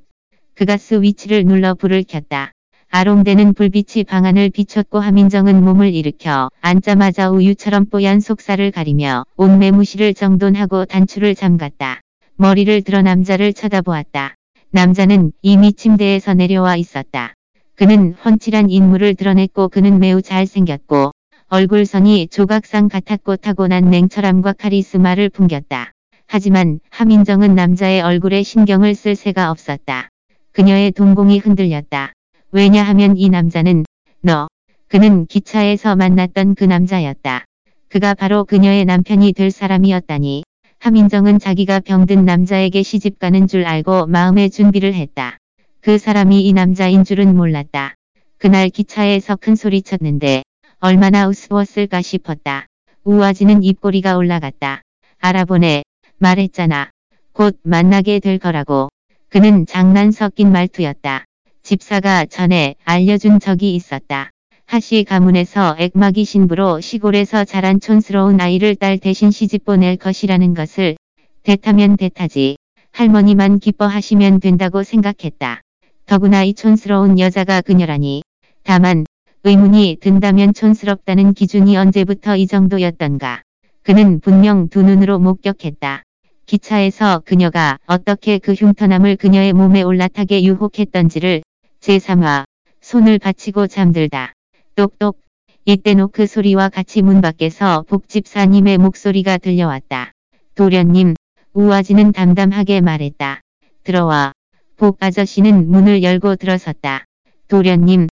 그 0.54 0.64
가스 0.64 0.94
위치를 1.02 1.44
눌러 1.44 1.74
불을 1.74 2.04
켰다. 2.04 2.52
아롱대는 2.88 3.52
불빛이 3.52 4.04
방안을 4.04 4.48
비췄고 4.48 5.00
하민정은 5.00 5.62
몸을 5.62 5.92
일으켜 5.92 6.48
앉자마자 6.62 7.28
우유처럼 7.28 7.90
뽀얀 7.90 8.20
속살을 8.20 8.70
가리며 8.70 9.26
온 9.36 9.58
매무시를 9.58 10.14
정돈하고 10.14 10.86
단추를 10.86 11.34
잠갔다. 11.34 12.00
머리를 12.36 12.80
들어 12.80 13.02
남자를 13.02 13.52
쳐다보았다. 13.52 14.34
남자는 14.70 15.32
이미 15.42 15.74
침대에서 15.74 16.32
내려와 16.32 16.76
있었다. 16.76 17.34
그는 17.74 18.14
훤칠한 18.24 18.70
인물을 18.70 19.14
드러냈고 19.14 19.68
그는 19.68 19.98
매우 19.98 20.22
잘생겼고 20.22 21.12
얼굴선이 21.52 22.28
조각상 22.28 22.86
같았고 22.86 23.34
타고난 23.34 23.90
냉철함과 23.90 24.52
카리스마를 24.52 25.28
풍겼다. 25.30 25.90
하지만 26.28 26.78
하민정은 26.90 27.56
남자의 27.56 28.02
얼굴에 28.02 28.44
신경을 28.44 28.94
쓸 28.94 29.16
새가 29.16 29.50
없었다. 29.50 30.10
그녀의 30.52 30.92
동공이 30.92 31.40
흔들렸다. 31.40 32.12
왜냐하면 32.52 33.16
이 33.16 33.28
남자는 33.28 33.84
너. 34.20 34.46
그는 34.86 35.26
기차에서 35.26 35.96
만났던 35.96 36.54
그 36.54 36.62
남자였다. 36.62 37.46
그가 37.88 38.14
바로 38.14 38.44
그녀의 38.44 38.84
남편이 38.84 39.32
될 39.32 39.50
사람이었다니. 39.50 40.44
하민정은 40.78 41.40
자기가 41.40 41.80
병든 41.80 42.26
남자에게 42.26 42.84
시집가는 42.84 43.48
줄 43.48 43.64
알고 43.64 44.06
마음의 44.06 44.50
준비를 44.50 44.94
했다. 44.94 45.38
그 45.80 45.98
사람이 45.98 46.46
이 46.46 46.52
남자인 46.52 47.02
줄은 47.02 47.34
몰랐다. 47.34 47.96
그날 48.38 48.68
기차에서 48.68 49.34
큰 49.34 49.56
소리 49.56 49.82
쳤는데 49.82 50.44
얼마나 50.82 51.28
우스웠을까 51.28 52.00
싶었다. 52.00 52.66
우아지는 53.04 53.62
입꼬리가 53.62 54.16
올라갔다. 54.16 54.80
알아보네. 55.18 55.82
말했잖아. 56.16 56.88
곧 57.32 57.58
만나게 57.62 58.18
될 58.18 58.38
거라고. 58.38 58.88
그는 59.28 59.66
장난 59.66 60.10
섞인 60.10 60.50
말투였다. 60.52 61.26
집사가 61.62 62.24
전에 62.24 62.76
알려준 62.84 63.40
적이 63.40 63.74
있었다. 63.74 64.30
하시 64.64 65.04
가문에서 65.04 65.76
액마기 65.78 66.24
신부로 66.24 66.80
시골에서 66.80 67.44
자란 67.44 67.78
촌스러운 67.78 68.40
아이를 68.40 68.74
딸 68.74 68.96
대신 68.96 69.30
시집 69.30 69.66
보낼 69.66 69.98
것이라는 69.98 70.54
것을 70.54 70.96
대타면 71.42 71.98
대타지. 71.98 72.56
할머니만 72.92 73.58
기뻐하시면 73.58 74.40
된다고 74.40 74.82
생각했다. 74.82 75.60
더구나 76.06 76.42
이 76.42 76.54
촌스러운 76.54 77.18
여자가 77.18 77.60
그녀라니. 77.60 78.22
다만 78.62 79.04
의문이 79.42 79.96
든다면 80.02 80.52
촌스럽다는 80.52 81.32
기준이 81.32 81.74
언제부터 81.74 82.36
이 82.36 82.46
정도였던가. 82.46 83.40
그는 83.82 84.20
분명 84.20 84.68
두 84.68 84.82
눈으로 84.82 85.18
목격했다. 85.18 86.02
기차에서 86.44 87.22
그녀가 87.24 87.78
어떻게 87.86 88.36
그 88.36 88.52
흉터남을 88.52 89.16
그녀의 89.16 89.54
몸에 89.54 89.80
올라타게 89.80 90.44
유혹했던지를 90.44 91.40
제3화 91.80 92.44
손을 92.82 93.18
받치고 93.18 93.66
잠들다. 93.66 94.34
똑똑 94.74 95.22
이때 95.64 95.94
노크 95.94 96.26
소리와 96.26 96.68
같이 96.68 97.00
문 97.00 97.22
밖에서 97.22 97.86
복집사님의 97.88 98.76
목소리가 98.76 99.38
들려왔다. 99.38 100.12
도련님 100.54 101.14
우아지는 101.54 102.12
담담하게 102.12 102.82
말했다. 102.82 103.40
들어와. 103.84 104.32
복 104.76 104.98
아저씨는 105.00 105.70
문을 105.70 106.02
열고 106.02 106.36
들어섰다. 106.36 107.06
도련님 107.48 108.08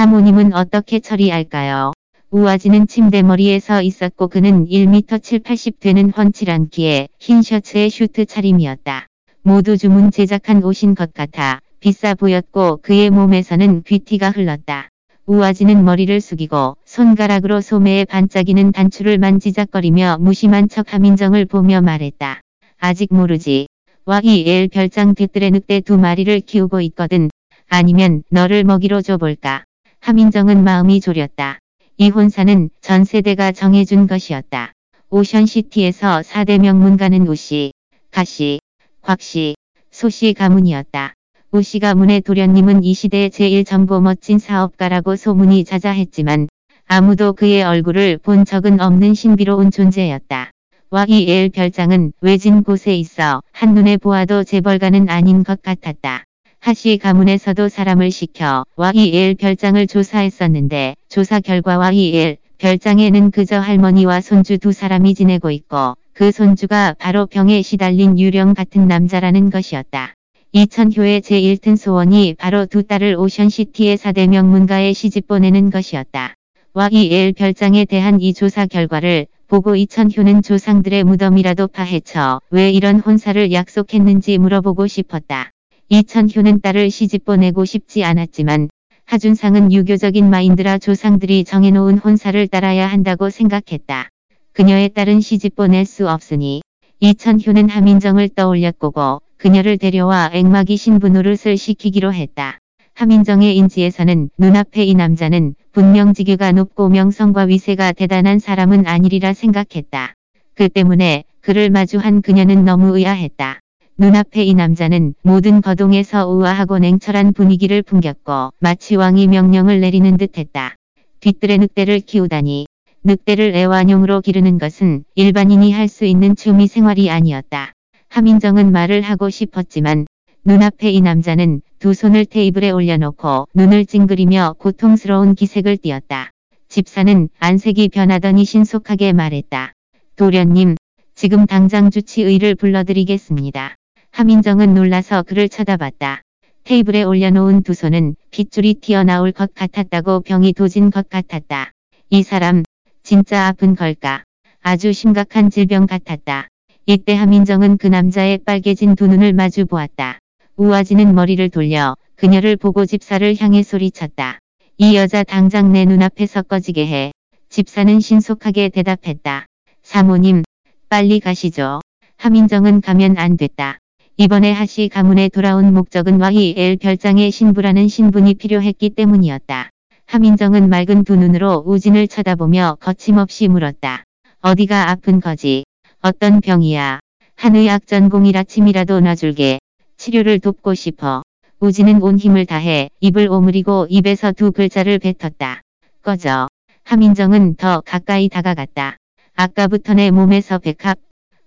사모님은 0.00 0.54
어떻게 0.54 0.98
처리할까요? 0.98 1.92
우아지는 2.30 2.86
침대머리에 2.86 3.58
서 3.60 3.82
있었고 3.82 4.28
그는 4.28 4.64
1m 4.64 5.22
7, 5.22 5.40
80 5.40 5.78
되는 5.78 6.10
훤칠한 6.10 6.70
키에 6.70 7.08
흰 7.18 7.42
셔츠에 7.42 7.90
슈트 7.90 8.24
차림이었다. 8.24 9.08
모두 9.42 9.76
주문 9.76 10.10
제작한 10.10 10.64
옷인 10.64 10.94
것 10.94 11.12
같아 11.12 11.60
비싸 11.80 12.14
보였고 12.14 12.78
그의 12.78 13.10
몸에서는 13.10 13.82
귀티가 13.82 14.30
흘렀다. 14.30 14.88
우아지는 15.26 15.84
머리를 15.84 16.18
숙이고 16.18 16.78
손가락으로 16.86 17.60
소매에 17.60 18.06
반짝이는 18.06 18.72
단추를 18.72 19.18
만지작거리며 19.18 20.16
무심한 20.18 20.70
척 20.70 20.94
하민정을 20.94 21.44
보며 21.44 21.82
말했다. 21.82 22.40
아직 22.78 23.12
모르지. 23.12 23.66
와이엘 24.06 24.68
별장 24.68 25.14
뒤뜰에 25.14 25.50
늑대 25.50 25.82
두 25.82 25.98
마리를 25.98 26.40
키우고 26.40 26.80
있거든. 26.80 27.28
아니면 27.68 28.22
너를 28.30 28.64
먹이로 28.64 29.02
줘볼까. 29.02 29.64
하민정은 30.00 30.64
마음이 30.64 31.00
졸였다. 31.00 31.58
이 31.98 32.08
혼사는 32.08 32.70
전 32.80 33.04
세대가 33.04 33.52
정해준 33.52 34.06
것이었다. 34.06 34.72
오션시티에서 35.10 36.22
4대 36.22 36.58
명문가는 36.58 37.28
우씨, 37.28 37.72
가씨, 38.10 38.60
곽씨, 39.02 39.56
소씨 39.90 40.32
가문이었다. 40.32 41.12
우씨 41.50 41.80
가문의 41.80 42.22
도련님은 42.22 42.82
이 42.82 42.94
시대의 42.94 43.30
제1정보 43.30 44.00
멋진 44.00 44.38
사업가라고 44.38 45.16
소문이 45.16 45.64
자자했지만 45.64 46.48
아무도 46.86 47.34
그의 47.34 47.62
얼굴을 47.62 48.18
본 48.18 48.46
적은 48.46 48.80
없는 48.80 49.12
신비로운 49.14 49.70
존재였다. 49.70 50.50
와이엘 50.88 51.50
별장은 51.50 52.12
외진 52.20 52.62
곳에 52.62 52.96
있어 52.96 53.42
한눈에 53.52 53.98
보아도 53.98 54.44
재벌가는 54.44 55.10
아닌 55.10 55.44
것 55.44 55.60
같았다. 55.60 56.24
하시 56.62 56.98
가문에서도 56.98 57.70
사람을 57.70 58.10
시켜 58.10 58.66
와이엘 58.76 59.34
별장을 59.36 59.86
조사했었는데 59.86 60.94
조사 61.08 61.40
결과 61.40 61.78
와이엘 61.78 62.36
별장에는 62.58 63.30
그저 63.30 63.58
할머니와 63.58 64.20
손주 64.20 64.58
두 64.58 64.70
사람이 64.70 65.14
지내고 65.14 65.50
있고 65.50 65.96
그 66.12 66.30
손주가 66.30 66.94
바로 66.98 67.24
병에 67.24 67.62
시달린 67.62 68.18
유령 68.18 68.52
같은 68.52 68.86
남자라는 68.88 69.48
것이었다. 69.48 70.12
이천효의 70.52 71.22
제1튼 71.22 71.78
소원이 71.78 72.34
바로 72.38 72.66
두 72.66 72.82
딸을 72.82 73.16
오션시티의 73.16 73.96
4대 73.96 74.28
명문가에 74.28 74.92
시집 74.92 75.28
보내는 75.28 75.70
것이었다. 75.70 76.34
와이엘 76.74 77.32
별장에 77.32 77.86
대한 77.86 78.20
이 78.20 78.34
조사 78.34 78.66
결과를 78.66 79.28
보고 79.48 79.76
이천효는 79.76 80.42
조상들의 80.42 81.04
무덤이라도 81.04 81.68
파헤쳐 81.68 82.42
왜 82.50 82.70
이런 82.70 83.00
혼사를 83.00 83.50
약속했는지 83.50 84.36
물어보고 84.36 84.88
싶었다. 84.88 85.52
이천효는 85.92 86.60
딸을 86.60 86.88
시집 86.88 87.24
보내고 87.24 87.64
싶지 87.64 88.04
않았지만 88.04 88.68
하준상은 89.06 89.72
유교적인 89.72 90.30
마인드라 90.30 90.78
조상들이 90.78 91.42
정해놓은 91.42 91.98
혼사를 91.98 92.46
따라야 92.46 92.86
한다고 92.86 93.28
생각했다. 93.28 94.08
그녀의 94.52 94.90
딸은 94.90 95.20
시집 95.20 95.56
보낼 95.56 95.84
수 95.84 96.08
없으니 96.08 96.62
이천효는 97.00 97.70
하민정을 97.70 98.28
떠올렸고 98.28 99.20
그녀를 99.36 99.78
데려와 99.78 100.30
앵마기 100.32 100.76
신부 100.76 101.08
노릇을 101.08 101.56
시키기로 101.56 102.14
했다. 102.14 102.58
하민정의 102.94 103.56
인지에서는 103.56 104.30
눈앞에 104.38 104.84
이 104.84 104.94
남자는 104.94 105.56
분명 105.72 106.14
지교가 106.14 106.52
높고 106.52 106.88
명성과 106.88 107.42
위세가 107.42 107.94
대단한 107.94 108.38
사람은 108.38 108.86
아니리라 108.86 109.32
생각했다. 109.32 110.14
그 110.54 110.68
때문에 110.68 111.24
그를 111.40 111.68
마주한 111.68 112.22
그녀는 112.22 112.64
너무 112.64 112.96
의아했다. 112.96 113.58
눈앞에 114.00 114.44
이 114.44 114.54
남자는 114.54 115.12
모든 115.20 115.60
거동에서 115.60 116.26
우아하고 116.26 116.78
냉철한 116.78 117.34
분위기를 117.34 117.82
풍겼고 117.82 118.54
마치 118.58 118.96
왕이 118.96 119.26
명령을 119.26 119.82
내리는 119.82 120.16
듯했다. 120.16 120.74
뒷뜰에 121.20 121.58
늑대를 121.58 122.00
키우다니 122.00 122.66
늑대를 123.04 123.54
애완용으로 123.54 124.22
기르는 124.22 124.56
것은 124.56 125.04
일반인이 125.16 125.70
할 125.72 125.86
수 125.86 126.06
있는 126.06 126.34
취미 126.34 126.66
생활이 126.66 127.10
아니었다. 127.10 127.72
하민정은 128.08 128.72
말을 128.72 129.02
하고 129.02 129.28
싶었지만 129.28 130.06
눈앞에 130.46 130.90
이 130.90 131.02
남자는 131.02 131.60
두 131.78 131.92
손을 131.92 132.24
테이블에 132.24 132.70
올려놓고 132.70 133.48
눈을 133.52 133.84
찡그리며 133.84 134.54
고통스러운 134.58 135.34
기색을 135.34 135.76
띄었다. 135.76 136.30
집사는 136.68 137.28
안색이 137.38 137.90
변하더니 137.90 138.46
신속하게 138.46 139.12
말했다. 139.12 139.74
도련님, 140.16 140.76
지금 141.14 141.44
당장 141.44 141.90
주치의를 141.90 142.54
불러드리겠습니다. 142.54 143.74
하민정은 144.12 144.74
놀라서 144.74 145.22
그를 145.22 145.48
쳐다봤다. 145.48 146.22
테이블에 146.64 147.02
올려놓은 147.04 147.62
두 147.62 147.74
손은 147.74 148.16
핏줄이 148.30 148.74
튀어나올 148.74 149.32
것 149.32 149.54
같았다고 149.54 150.20
병이 150.20 150.52
도진 150.52 150.90
것 150.90 151.08
같았다. 151.08 151.72
이 152.10 152.22
사람 152.22 152.62
진짜 153.02 153.46
아픈 153.46 153.74
걸까? 153.74 154.24
아주 154.60 154.92
심각한 154.92 155.48
질병 155.48 155.86
같았다. 155.86 156.48
이때 156.86 157.14
하민정은 157.14 157.78
그 157.78 157.86
남자의 157.86 158.38
빨개진 158.38 158.94
두 158.94 159.06
눈을 159.06 159.32
마주 159.32 159.64
보았다. 159.64 160.18
우아지는 160.56 161.14
머리를 161.14 161.48
돌려 161.48 161.94
그녀를 162.16 162.56
보고 162.56 162.84
집사를 162.84 163.36
향해 163.40 163.62
소리쳤다. 163.62 164.38
이 164.76 164.96
여자 164.96 165.22
당장 165.22 165.72
내 165.72 165.84
눈앞에서 165.84 166.42
꺼지게 166.42 166.86
해. 166.86 167.12
집사는 167.48 168.00
신속하게 168.00 168.68
대답했다. 168.70 169.46
사모님, 169.82 170.42
빨리 170.88 171.20
가시죠. 171.20 171.80
하민정은 172.16 172.80
가면 172.80 173.16
안 173.16 173.36
됐다. 173.36 173.78
이번에 174.20 174.52
하시 174.52 174.90
가문에 174.90 175.30
돌아온 175.30 175.72
목적은 175.72 176.20
와이엘 176.20 176.76
별장의 176.76 177.30
신부라는 177.30 177.88
신분이 177.88 178.34
필요했기 178.34 178.90
때문이었다. 178.90 179.70
하민정은 180.04 180.68
맑은 180.68 181.04
두 181.04 181.16
눈으로 181.16 181.64
우진을 181.64 182.06
쳐다보며 182.06 182.76
거침없이 182.82 183.48
물었다. 183.48 184.04
어디가 184.42 184.90
아픈 184.90 185.20
거지? 185.20 185.64
어떤 186.02 186.42
병이야? 186.42 187.00
한의학 187.34 187.86
전공이라 187.86 188.42
침이라도 188.42 189.00
놔줄게. 189.00 189.58
치료를 189.96 190.38
돕고 190.40 190.74
싶어. 190.74 191.22
우진은 191.60 192.02
온 192.02 192.18
힘을 192.18 192.44
다해 192.44 192.90
입을 193.00 193.26
오므리고 193.26 193.86
입에서 193.88 194.32
두 194.32 194.52
글자를 194.52 194.98
뱉었다. 194.98 195.62
꺼져. 196.02 196.46
하민정은 196.84 197.54
더 197.54 197.80
가까이 197.80 198.28
다가갔다. 198.28 198.98
아까부터 199.34 199.94
내 199.94 200.10
몸에서 200.10 200.58
백합, 200.58 200.98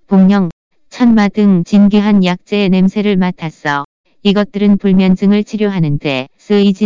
복령, 0.07 0.49
천마 0.93 1.29
등 1.29 1.63
진귀한 1.63 2.23
약재의 2.23 2.69
냄새를 2.69 3.17
맡았어. 3.17 3.84
이것들은 4.21 4.77
불면증을 4.77 5.43
치료하는데 5.43 6.27